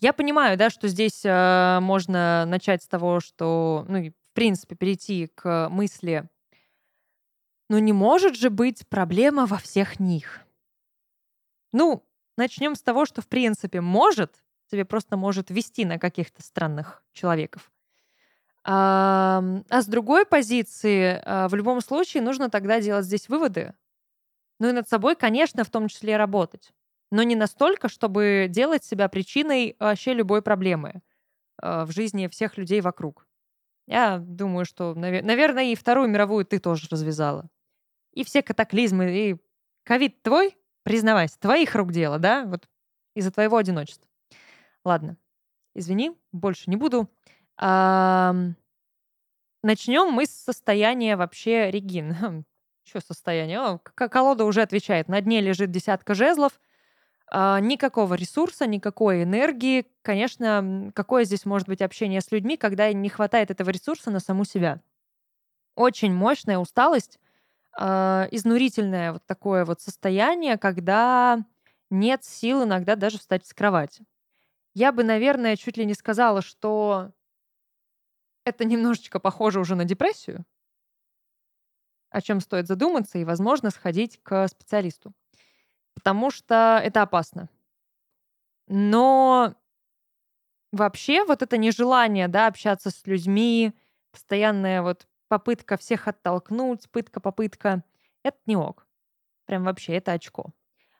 Я 0.00 0.12
понимаю, 0.12 0.56
да, 0.56 0.70
что 0.70 0.88
здесь 0.88 1.24
э, 1.24 1.78
можно 1.80 2.44
начать 2.46 2.82
с 2.82 2.88
того, 2.88 3.20
что, 3.20 3.84
ну, 3.88 4.12
принципе, 4.36 4.76
перейти 4.76 5.28
к 5.34 5.68
мысли, 5.70 6.28
ну 7.70 7.78
не 7.78 7.94
может 7.94 8.36
же 8.36 8.50
быть 8.50 8.86
проблема 8.86 9.46
во 9.46 9.56
всех 9.56 9.98
них. 9.98 10.42
Ну, 11.72 12.06
начнем 12.36 12.76
с 12.76 12.82
того, 12.82 13.06
что 13.06 13.22
в 13.22 13.28
принципе 13.28 13.80
может, 13.80 14.44
тебе 14.70 14.84
просто 14.84 15.16
может 15.16 15.50
вести 15.50 15.86
на 15.86 15.98
каких-то 15.98 16.42
странных 16.42 17.02
человеков. 17.12 17.72
А, 18.62 19.42
а 19.70 19.80
с 19.80 19.86
другой 19.86 20.26
позиции, 20.26 21.20
а, 21.24 21.48
в 21.48 21.54
любом 21.54 21.80
случае, 21.80 22.22
нужно 22.22 22.50
тогда 22.50 22.80
делать 22.80 23.06
здесь 23.06 23.30
выводы. 23.30 23.72
Ну 24.58 24.68
и 24.68 24.72
над 24.72 24.88
собой, 24.88 25.16
конечно, 25.16 25.64
в 25.64 25.70
том 25.70 25.88
числе 25.88 26.16
работать. 26.16 26.72
Но 27.10 27.22
не 27.22 27.36
настолько, 27.36 27.88
чтобы 27.88 28.46
делать 28.48 28.84
себя 28.84 29.08
причиной 29.08 29.76
вообще 29.78 30.12
любой 30.12 30.42
проблемы 30.42 31.02
а, 31.58 31.84
в 31.84 31.92
жизни 31.92 32.28
всех 32.28 32.58
людей 32.58 32.80
вокруг. 32.80 33.26
Я 33.86 34.18
думаю, 34.18 34.64
что, 34.64 34.94
наверное, 34.94 35.64
и 35.64 35.76
Вторую 35.76 36.08
мировую 36.08 36.44
ты 36.44 36.58
тоже 36.58 36.88
развязала. 36.90 37.48
И 38.12 38.24
все 38.24 38.42
катаклизмы, 38.42 39.10
и 39.10 39.36
ковид 39.84 40.22
твой, 40.22 40.56
признавайся, 40.82 41.38
твоих 41.38 41.74
рук 41.74 41.92
дело, 41.92 42.18
да? 42.18 42.44
Вот 42.46 42.68
из-за 43.14 43.30
твоего 43.30 43.56
одиночества. 43.56 44.08
Ладно, 44.84 45.16
извини, 45.74 46.16
больше 46.32 46.68
не 46.70 46.76
буду. 46.76 47.08
А, 47.58 48.34
начнем 49.62 50.12
мы 50.12 50.26
с 50.26 50.30
состояния 50.30 51.16
вообще 51.16 51.70
Регин. 51.70 52.44
Что 52.86 53.00
состояние? 53.00 53.60
О, 53.60 53.78
колода 53.78 54.44
уже 54.44 54.62
отвечает. 54.62 55.08
На 55.08 55.20
дне 55.20 55.40
лежит 55.40 55.72
десятка 55.72 56.14
жезлов. 56.14 56.52
А, 57.28 57.58
никакого 57.58 58.14
ресурса, 58.14 58.66
никакой 58.66 59.24
энергии. 59.24 59.86
Конечно, 60.02 60.92
какое 60.94 61.24
здесь 61.24 61.44
может 61.44 61.66
быть 61.66 61.82
общение 61.82 62.20
с 62.20 62.30
людьми, 62.30 62.56
когда 62.56 62.92
не 62.92 63.08
хватает 63.08 63.50
этого 63.50 63.70
ресурса 63.70 64.12
на 64.12 64.20
саму 64.20 64.44
себя? 64.44 64.80
Очень 65.74 66.14
мощная 66.14 66.58
усталость, 66.58 67.18
а, 67.76 68.28
изнурительное 68.30 69.14
вот 69.14 69.26
такое 69.26 69.64
вот 69.64 69.80
состояние, 69.80 70.56
когда 70.56 71.44
нет 71.90 72.24
сил 72.24 72.64
иногда 72.64 72.94
даже 72.94 73.18
встать 73.18 73.46
с 73.46 73.52
кровати. 73.52 74.04
Я 74.74 74.92
бы, 74.92 75.02
наверное, 75.02 75.56
чуть 75.56 75.76
ли 75.76 75.84
не 75.84 75.94
сказала, 75.94 76.40
что 76.42 77.10
это 78.44 78.64
немножечко 78.64 79.18
похоже 79.18 79.58
уже 79.60 79.74
на 79.74 79.84
депрессию, 79.84 80.44
о 82.16 82.20
чем 82.22 82.40
стоит 82.40 82.66
задуматься 82.66 83.18
и, 83.18 83.24
возможно, 83.24 83.70
сходить 83.70 84.20
к 84.22 84.48
специалисту 84.48 85.14
потому 85.96 86.30
что 86.30 86.80
это 86.84 87.02
опасно. 87.02 87.48
Но 88.68 89.56
вообще 90.70 91.24
вот 91.24 91.42
это 91.42 91.56
нежелание, 91.56 92.28
да, 92.28 92.46
общаться 92.46 92.90
с 92.90 93.04
людьми, 93.06 93.72
постоянная 94.12 94.82
вот 94.82 95.08
попытка 95.26 95.76
всех 95.76 96.06
оттолкнуть, 96.06 96.88
пытка-попытка, 96.90 97.82
это 98.22 98.38
не 98.46 98.56
ок. 98.56 98.86
Прям 99.46 99.64
вообще, 99.64 99.94
это 99.94 100.12
очко. 100.12 100.52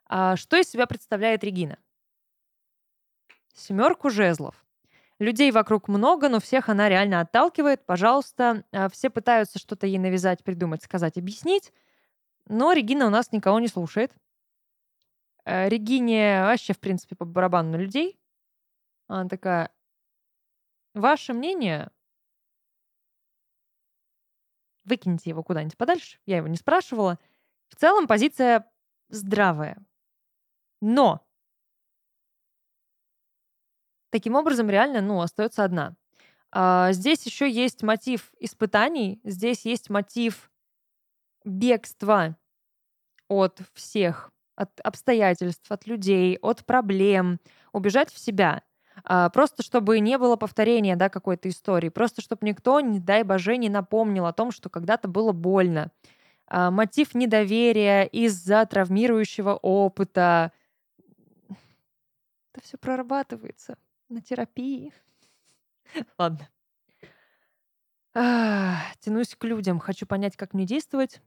А 0.07 0.35
что 0.35 0.57
из 0.57 0.69
себя 0.69 0.87
представляет 0.87 1.45
Регина? 1.45 1.79
Семерку 3.55 4.11
жезлов. 4.11 4.66
Людей 5.19 5.51
вокруг 5.51 5.89
много, 5.89 6.29
но 6.29 6.41
всех 6.41 6.69
она 6.69 6.89
реально 6.89 7.21
отталкивает. 7.21 7.87
Пожалуйста, 7.87 8.65
а, 8.73 8.89
все 8.91 9.09
пытаются 9.09 9.59
что-то 9.59 9.87
ей 9.87 9.99
навязать, 9.99 10.45
придумать, 10.45 10.83
сказать, 10.83 11.17
объяснить. 11.17 11.73
Но 12.47 12.73
Регина 12.73 13.07
у 13.07 13.11
нас 13.11 13.33
никого 13.33 13.59
не 13.59 13.69
слушает. 13.69 14.13
Э, 15.45 15.69
Регине 15.69 16.43
вообще, 16.43 16.75
в 16.75 16.81
принципе, 16.81 17.17
по 17.17 17.25
барабану 17.25 17.71
на 17.73 17.77
людей. 17.77 18.21
Она 19.09 19.29
такая, 19.29 19.71
ваше 20.95 21.33
мнение, 21.33 21.91
выкиньте 24.85 25.31
его 25.31 25.43
куда-нибудь 25.43 25.77
подальше. 25.77 26.19
Я 26.27 26.39
его 26.39 26.49
не 26.49 26.57
спрашивала. 26.57 27.19
В 27.69 27.77
целом 27.77 28.07
позиция 28.07 28.71
здравая. 29.09 29.79
Но 30.81 31.26
таким 34.17 34.35
образом 34.35 34.71
реально, 34.71 35.03
ну, 35.03 35.21
остается 35.21 35.63
одна. 35.63 35.95
А, 36.51 36.91
здесь 36.93 37.27
еще 37.27 37.51
есть 37.51 37.83
мотив 37.83 38.33
испытаний, 38.41 39.21
здесь 39.25 39.67
есть 39.67 39.91
мотив 39.91 40.51
бегства 41.45 42.35
от 43.29 43.61
всех, 43.75 44.31
от 44.55 44.71
обстоятельств, 44.81 45.71
от 45.71 45.87
людей, 45.87 46.39
от 46.41 46.65
проблем, 46.65 47.41
убежать 47.75 48.11
в 48.11 48.19
себя. 48.19 48.63
А, 49.05 49.29
просто 49.29 49.63
чтобы 49.63 50.01
не 50.01 50.17
было 50.17 50.37
повторения 50.37 50.97
да, 50.97 51.11
какой-то 51.11 51.51
истории, 51.51 51.91
просто 51.91 52.23
чтобы 52.23 52.47
никто, 52.47 52.81
не 52.81 53.01
дай 53.01 53.23
боже, 53.23 53.59
не 53.59 53.69
напомнил 53.69 54.25
о 54.25 54.33
том, 54.33 54.51
что 54.51 54.71
когда-то 54.71 55.09
было 55.09 55.33
больно. 55.33 55.93
А, 56.47 56.71
мотив 56.71 57.15
недоверия 57.15 58.05
из-за 58.05 58.65
травмирующего 58.65 59.59
опыта. 59.61 60.53
Это 62.55 62.65
все 62.65 62.79
прорабатывается 62.79 63.77
на 64.09 64.21
терапии. 64.21 64.93
Ладно. 66.19 66.49
Тянусь 69.01 69.35
к 69.37 69.45
людям. 69.45 69.79
Хочу 69.79 70.07
понять, 70.07 70.37
как 70.37 70.55
мне 70.55 70.65
действовать, 70.65 71.21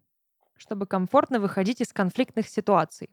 чтобы 0.57 0.87
комфортно 0.87 1.39
выходить 1.39 1.81
из 1.81 1.93
конфликтных 1.93 2.47
ситуаций. 2.47 3.09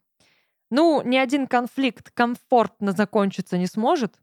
Ну, 0.71 1.03
ни 1.03 1.17
один 1.17 1.47
конфликт 1.47 2.11
комфортно 2.11 2.93
закончиться 2.93 3.59
не 3.59 3.67
сможет. 3.67 4.19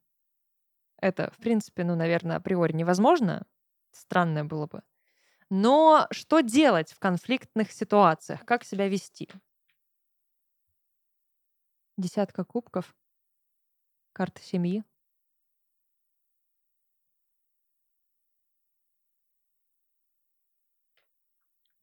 Это, 0.98 1.32
в 1.32 1.38
принципе, 1.38 1.84
ну, 1.84 1.96
наверное, 1.96 2.38
априори 2.38 2.74
невозможно. 2.74 3.46
Странное 3.92 4.44
было 4.44 4.68
бы. 4.68 4.84
Но 5.50 6.08
что 6.12 6.42
делать 6.42 6.92
в 6.92 7.00
конфликтных 7.00 7.72
ситуациях? 7.72 8.44
Как 8.46 8.64
себя 8.64 8.88
вести? 8.88 9.30
Десятка 11.98 12.44
кубков. 12.44 12.96
Карта 14.14 14.42
семьи. 14.42 14.84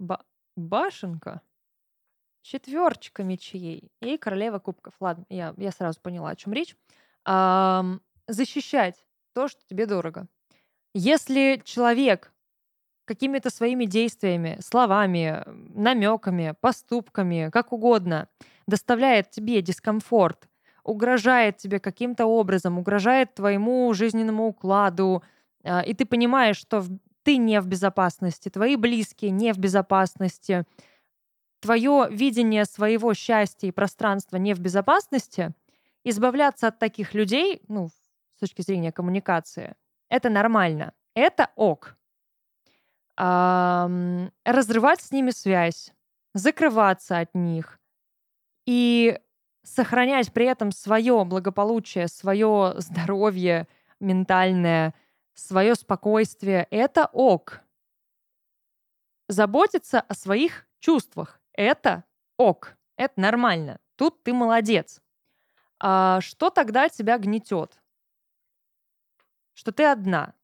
Ба 0.01 0.25
башенка. 0.57 1.43
Четверочка 2.43 3.23
мечей 3.23 3.93
и 4.01 4.17
королева 4.17 4.59
кубков. 4.59 4.95
Ладно, 4.99 5.27
я, 5.29 5.55
я 5.59 5.71
сразу 5.73 6.01
поняла, 6.01 6.31
о 6.31 6.37
чем 6.37 6.55
речь. 6.55 6.75
Ам, 7.27 8.01
защищать 8.27 9.07
то, 9.35 9.47
что 9.47 9.61
тебе 9.67 9.85
дорого. 9.85 10.27
Если 10.95 11.61
человек 11.65 12.33
какими-то 13.05 13.51
своими 13.51 13.85
действиями, 13.85 14.59
словами, 14.63 15.45
намеками, 15.47 16.55
поступками, 16.61 17.51
как 17.53 17.75
угодно, 17.75 18.29
доставляет 18.67 19.31
тебе 19.31 19.61
дискомфорт, 19.61 20.49
угрожает 20.83 21.59
тебе 21.59 21.79
каким-то 21.79 22.25
образом, 22.25 22.79
угрожает 22.79 23.35
твоему 23.35 23.93
жизненному 23.93 24.49
укладу, 24.49 25.23
а, 25.63 25.83
и 25.83 25.93
ты 25.93 26.07
понимаешь, 26.07 26.57
что 26.57 26.85
ты 27.31 27.37
не 27.37 27.61
в 27.61 27.69
безопасности, 27.69 28.49
твои 28.49 28.75
близкие 28.75 29.31
не 29.31 29.53
в 29.53 29.59
безопасности, 29.59 30.65
твое 31.61 32.09
видение 32.11 32.65
своего 32.65 33.15
счастья 33.15 33.69
и 33.69 33.71
пространства 33.71 34.37
не 34.37 34.53
в 34.53 34.59
безопасности, 34.59 35.53
избавляться 36.03 36.67
от 36.67 36.81
таких 36.81 37.15
людей, 37.15 37.63
ну, 37.69 37.89
с 38.35 38.41
точки 38.41 38.63
зрения 38.63 38.91
коммуникации, 38.91 39.77
это 40.09 40.29
нормально. 40.29 40.93
Это 41.15 41.51
ок. 41.55 41.97
А, 43.17 43.89
разрывать 44.45 45.01
с 45.01 45.13
ними 45.13 45.31
связь, 45.31 45.93
закрываться 46.35 47.21
от 47.21 47.33
них 47.37 47.79
и 48.67 49.21
сохранять 49.63 50.33
при 50.33 50.47
этом 50.47 50.73
свое 50.73 51.25
благополучие, 51.25 52.09
свое 52.09 52.75
здоровье 52.79 53.69
ментальное, 54.01 54.95
свое 55.41 55.75
спокойствие, 55.75 56.67
это 56.71 57.07
ок. 57.13 57.61
Заботиться 59.29 60.01
о 60.01 60.15
своих 60.15 60.67
чувствах, 60.79 61.41
это 61.53 62.05
ок, 62.37 62.77
это 62.97 63.21
нормально. 63.21 63.81
Тут 63.97 64.23
ты 64.23 64.33
молодец. 64.33 65.01
А 65.79 66.21
что 66.21 66.51
тогда 66.51 66.89
тебя 66.89 67.19
гнетет? 67.19 67.81
Что 69.55 69.73
ты 69.73 69.85
одна 69.85 70.35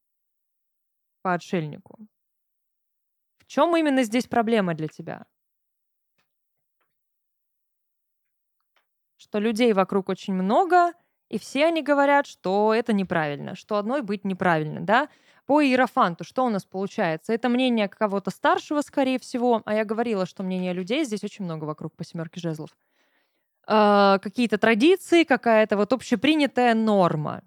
по 1.22 1.34
отшельнику. 1.34 1.98
В 3.38 3.46
чем 3.46 3.76
именно 3.76 4.02
здесь 4.02 4.26
проблема 4.26 4.74
для 4.74 4.88
тебя? 4.88 5.26
Что 9.16 9.40
людей 9.40 9.72
вокруг 9.72 10.08
очень 10.08 10.34
много, 10.34 10.92
и 11.28 11.38
все 11.38 11.66
они 11.66 11.82
говорят, 11.82 12.26
что 12.26 12.72
это 12.74 12.92
неправильно, 12.92 13.54
что 13.54 13.76
одной 13.76 14.02
быть 14.02 14.24
неправильно, 14.24 14.80
да? 14.80 15.08
По 15.46 15.62
иерофанту 15.62 16.24
что 16.24 16.44
у 16.44 16.48
нас 16.48 16.64
получается? 16.64 17.32
Это 17.32 17.48
мнение 17.48 17.88
кого-то 17.88 18.30
старшего, 18.30 18.80
скорее 18.80 19.18
всего, 19.18 19.62
а 19.64 19.74
я 19.74 19.84
говорила, 19.84 20.26
что 20.26 20.42
мнение 20.42 20.72
людей 20.72 21.04
здесь 21.04 21.22
очень 21.22 21.44
много 21.44 21.64
вокруг 21.64 21.94
по 21.94 22.04
семерке 22.04 22.40
жезлов. 22.40 22.70
Э, 23.68 24.18
какие-то 24.20 24.58
традиции, 24.58 25.24
какая-то 25.24 25.76
вот 25.76 25.92
общепринятая 25.92 26.74
норма. 26.74 27.42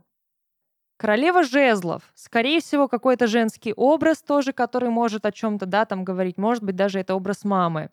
Королева 0.97 1.43
жезлов. 1.43 2.03
Скорее 2.13 2.59
всего, 2.59 2.89
какой-то 2.89 3.27
женский 3.27 3.73
образ 3.73 4.21
тоже, 4.21 4.51
который 4.51 4.89
может 4.89 5.25
о 5.25 5.31
чем-то, 5.31 5.65
да, 5.65 5.85
там 5.85 6.03
говорить. 6.03 6.37
Может 6.37 6.63
быть, 6.63 6.75
даже 6.75 6.99
это 6.99 7.15
образ 7.15 7.45
мамы. 7.45 7.89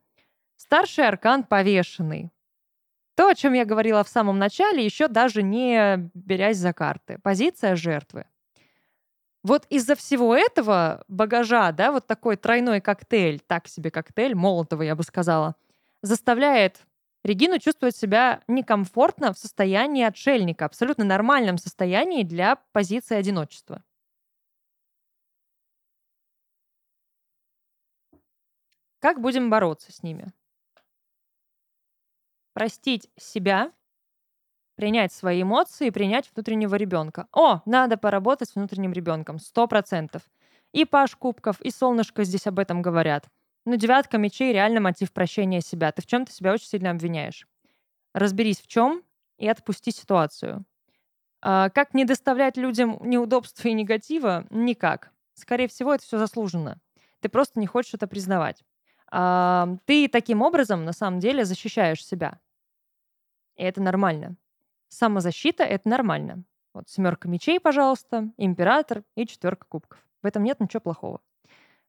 Старший 0.57 1.07
аркан 1.07 1.45
повешенный. 1.45 2.31
То, 3.17 3.29
о 3.29 3.35
чем 3.35 3.55
я 3.55 3.65
говорила 3.65 4.05
в 4.05 4.09
самом 4.09 4.39
начале, 4.39 4.85
еще 4.85 5.09
даже 5.09 5.43
не 5.43 6.11
берясь 6.15 6.59
за 6.59 6.73
карты. 6.73 7.19
Позиция 7.23 7.75
жертвы. 7.75 8.27
Вот 9.43 9.65
из-за 9.71 9.95
всего 9.95 10.35
этого 10.35 11.05
багажа, 11.09 11.73
да, 11.73 11.93
вот 11.93 12.07
такой 12.07 12.37
тройной 12.37 12.81
коктейль, 12.81 13.41
так 13.41 13.69
себе 13.69 13.91
коктейль, 13.91 14.35
молотого, 14.35 14.83
я 14.83 14.95
бы 14.95 15.03
сказала, 15.03 15.57
заставляет 16.03 16.87
Регину 17.27 17.59
чувствовать 17.59 17.97
себя 17.97 18.45
некомфортно 18.47 19.33
в 19.33 19.39
состоянии 19.39 20.05
отшельника, 20.05 20.65
абсолютно 20.65 21.05
нормальном 21.05 21.59
состоянии 21.59 22.23
для 22.23 22.55
позиции 22.73 23.17
одиночества. 23.17 23.83
Как 29.01 29.21
будем 29.21 29.51
бороться 29.51 29.93
с 29.93 30.03
ними? 30.05 30.33
Простить 32.57 33.11
себя, 33.19 33.71
принять 34.77 35.13
свои 35.13 35.43
эмоции, 35.43 35.91
принять 35.91 36.31
внутреннего 36.35 36.75
ребенка. 36.77 37.29
О, 37.31 37.61
надо 37.67 37.99
поработать 37.99 38.49
с 38.49 38.55
внутренним 38.55 38.95
ребенком, 38.95 39.39
сто 39.39 39.67
процентов. 39.67 40.23
И 40.73 40.87
Паш 40.87 41.17
Кубков, 41.17 41.61
и 41.61 41.71
Солнышко 41.71 42.25
здесь 42.25 42.47
об 42.47 42.59
этом 42.59 42.81
говорят. 42.81 43.27
Но 43.67 43.75
девятка 43.75 44.17
мечей 44.17 44.55
реально 44.55 44.81
мотив 44.81 45.13
прощения 45.13 45.61
себя. 45.61 45.93
Ты 45.93 46.01
в 46.01 46.07
чем-то 46.07 46.33
себя 46.33 46.55
очень 46.55 46.69
сильно 46.69 46.93
обвиняешь. 46.93 47.47
Разберись 48.15 48.63
в 48.63 48.69
чем 48.69 49.03
и 49.37 49.47
отпусти 49.47 49.91
ситуацию. 49.91 50.65
А, 51.43 51.69
как 51.69 51.93
не 51.93 52.07
доставлять 52.07 52.57
людям 52.57 52.99
неудобства 53.03 53.69
и 53.69 53.75
негатива? 53.75 54.47
Никак. 54.49 55.11
Скорее 55.35 55.69
всего, 55.69 55.93
это 55.93 56.05
все 56.05 56.17
заслуженно. 56.17 56.81
Ты 57.21 57.29
просто 57.29 57.61
не 57.61 57.67
хочешь 57.67 57.93
это 57.93 58.07
признавать. 58.07 58.65
А, 59.11 59.77
ты 59.85 60.09
таким 60.09 60.41
образом, 60.41 60.87
на 60.87 60.95
самом 60.95 61.21
деле, 61.21 61.45
защищаешь 61.45 62.03
себя. 62.03 62.41
И 63.57 63.63
это 63.63 63.83
нормально. 63.83 64.37
Самозащита— 64.89 65.65
это 65.65 65.89
нормально. 65.89 66.45
Вот 66.75 66.89
семерка 66.89 67.29
мечей, 67.29 67.59
пожалуйста, 67.59 68.31
император 68.37 69.03
и 69.15 69.27
четверка 69.27 69.67
кубков. 69.69 69.99
В 70.23 70.27
этом 70.27 70.45
нет 70.45 70.61
ничего 70.61 70.81
плохого. 70.81 71.21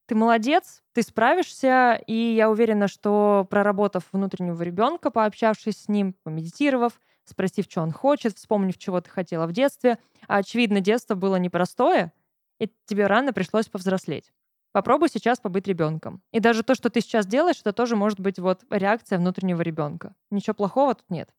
Ты 0.05 0.15
молодец, 0.15 0.81
ты 0.93 1.01
справишься, 1.03 2.01
и 2.07 2.13
я 2.13 2.49
уверена, 2.49 2.87
что 2.87 3.45
проработав 3.49 4.05
внутреннего 4.13 4.61
ребенка, 4.63 5.11
пообщавшись 5.11 5.83
с 5.83 5.89
ним, 5.89 6.15
помедитировав, 6.23 7.01
спросив, 7.25 7.65
что 7.69 7.81
он 7.81 7.91
хочет, 7.91 8.37
вспомнив, 8.37 8.77
чего 8.77 9.01
ты 9.01 9.09
хотела 9.09 9.47
в 9.47 9.51
детстве. 9.51 9.97
А 10.29 10.37
очевидно, 10.37 10.79
детство 10.79 11.15
было 11.15 11.35
непростое, 11.35 12.13
и 12.57 12.71
тебе 12.85 13.07
рано 13.07 13.33
пришлось 13.33 13.67
повзрослеть. 13.67 14.31
Попробуй 14.71 15.09
сейчас 15.09 15.39
побыть 15.39 15.67
ребенком. 15.67 16.21
И 16.31 16.39
даже 16.39 16.63
то, 16.63 16.75
что 16.75 16.89
ты 16.89 17.01
сейчас 17.01 17.25
делаешь, 17.25 17.59
это 17.59 17.73
тоже 17.73 17.97
может 17.97 18.21
быть 18.21 18.39
вот 18.39 18.63
реакция 18.69 19.19
внутреннего 19.19 19.61
ребенка. 19.61 20.15
Ничего 20.31 20.53
плохого 20.53 20.95
тут 20.95 21.09
нет. 21.09 21.33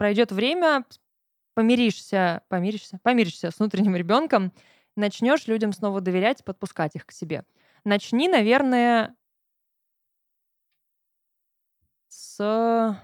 Пройдет 0.00 0.32
время, 0.32 0.86
помиришься, 1.52 2.40
помиришься, 2.48 2.98
помиришься 3.02 3.50
с 3.50 3.58
внутренним 3.58 3.96
ребенком, 3.96 4.50
начнешь 4.96 5.46
людям 5.46 5.74
снова 5.74 6.00
доверять, 6.00 6.42
подпускать 6.42 6.96
их 6.96 7.04
к 7.04 7.12
себе. 7.12 7.44
Начни, 7.84 8.26
наверное, 8.26 9.14
с 12.08 12.98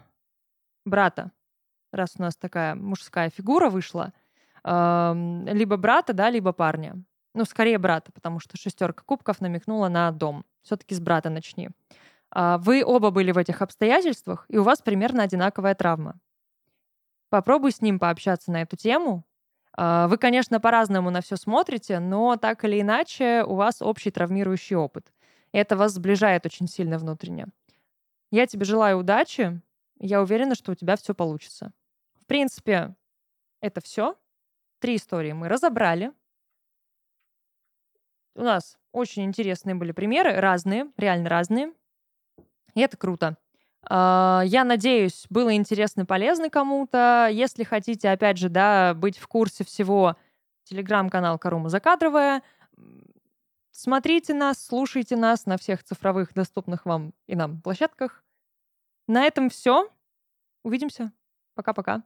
брата, 0.86 1.32
раз 1.92 2.14
у 2.16 2.22
нас 2.22 2.34
такая 2.34 2.74
мужская 2.74 3.28
фигура 3.28 3.68
вышла, 3.68 4.14
либо 4.64 5.76
брата, 5.76 6.14
да, 6.14 6.30
либо 6.30 6.54
парня. 6.54 6.94
Ну, 7.34 7.44
скорее 7.44 7.76
брата, 7.76 8.10
потому 8.10 8.40
что 8.40 8.56
шестерка 8.56 9.04
кубков 9.04 9.42
намекнула 9.42 9.88
на 9.88 10.10
дом. 10.12 10.46
Все-таки 10.62 10.94
с 10.94 11.00
брата 11.00 11.28
начни. 11.28 11.68
А, 12.30 12.56
вы 12.56 12.82
оба 12.82 13.10
были 13.10 13.32
в 13.32 13.36
этих 13.36 13.60
обстоятельствах, 13.60 14.46
и 14.48 14.56
у 14.56 14.62
вас 14.62 14.80
примерно 14.80 15.24
одинаковая 15.24 15.74
травма. 15.74 16.18
Попробуй 17.28 17.72
с 17.72 17.80
ним 17.80 17.98
пообщаться 17.98 18.52
на 18.52 18.62
эту 18.62 18.76
тему. 18.76 19.24
А, 19.76 20.08
вы, 20.08 20.16
конечно, 20.16 20.60
по-разному 20.60 21.10
на 21.10 21.20
все 21.20 21.36
смотрите, 21.36 21.98
но 21.98 22.36
так 22.36 22.64
или 22.64 22.80
иначе 22.80 23.44
у 23.44 23.54
вас 23.54 23.82
общий 23.82 24.10
травмирующий 24.10 24.76
опыт. 24.76 25.12
И 25.52 25.58
это 25.58 25.76
вас 25.76 25.92
сближает 25.92 26.46
очень 26.46 26.68
сильно 26.68 26.98
внутренне. 26.98 27.46
Я 28.30 28.46
тебе 28.46 28.64
желаю 28.64 28.98
удачи. 28.98 29.60
Я 29.98 30.20
уверена, 30.22 30.54
что 30.54 30.72
у 30.72 30.74
тебя 30.74 30.96
все 30.96 31.14
получится. 31.14 31.72
В 32.20 32.26
принципе, 32.26 32.94
это 33.60 33.80
все. 33.80 34.16
Три 34.78 34.96
истории 34.96 35.32
мы 35.32 35.48
разобрали. 35.48 36.12
У 38.34 38.42
нас 38.42 38.76
очень 38.92 39.24
интересные 39.24 39.74
были 39.74 39.92
примеры, 39.92 40.36
разные, 40.36 40.90
реально 40.98 41.30
разные. 41.30 41.72
И 42.74 42.80
это 42.80 42.96
круто. 42.96 43.38
А, 43.88 44.42
я 44.44 44.64
надеюсь, 44.64 45.26
было 45.30 45.54
интересно 45.54 46.02
и 46.02 46.06
полезно 46.06 46.50
кому-то. 46.50 47.28
Если 47.30 47.64
хотите, 47.64 48.10
опять 48.10 48.38
же, 48.38 48.48
да, 48.48 48.94
быть 48.94 49.18
в 49.18 49.26
курсе 49.28 49.64
всего, 49.64 50.16
телеграм-канал 50.64 51.38
Карума 51.38 51.68
Закадровая. 51.68 52.42
Смотрите 53.70 54.34
нас, 54.34 54.64
слушайте 54.64 55.16
нас 55.16 55.46
на 55.46 55.58
всех 55.58 55.84
цифровых 55.84 56.32
доступных 56.34 56.86
вам 56.86 57.12
и 57.26 57.36
нам 57.36 57.60
площадках. 57.60 58.24
На 59.06 59.24
этом 59.24 59.50
все. 59.50 59.88
Увидимся. 60.64 61.12
Пока-пока. 61.54 62.02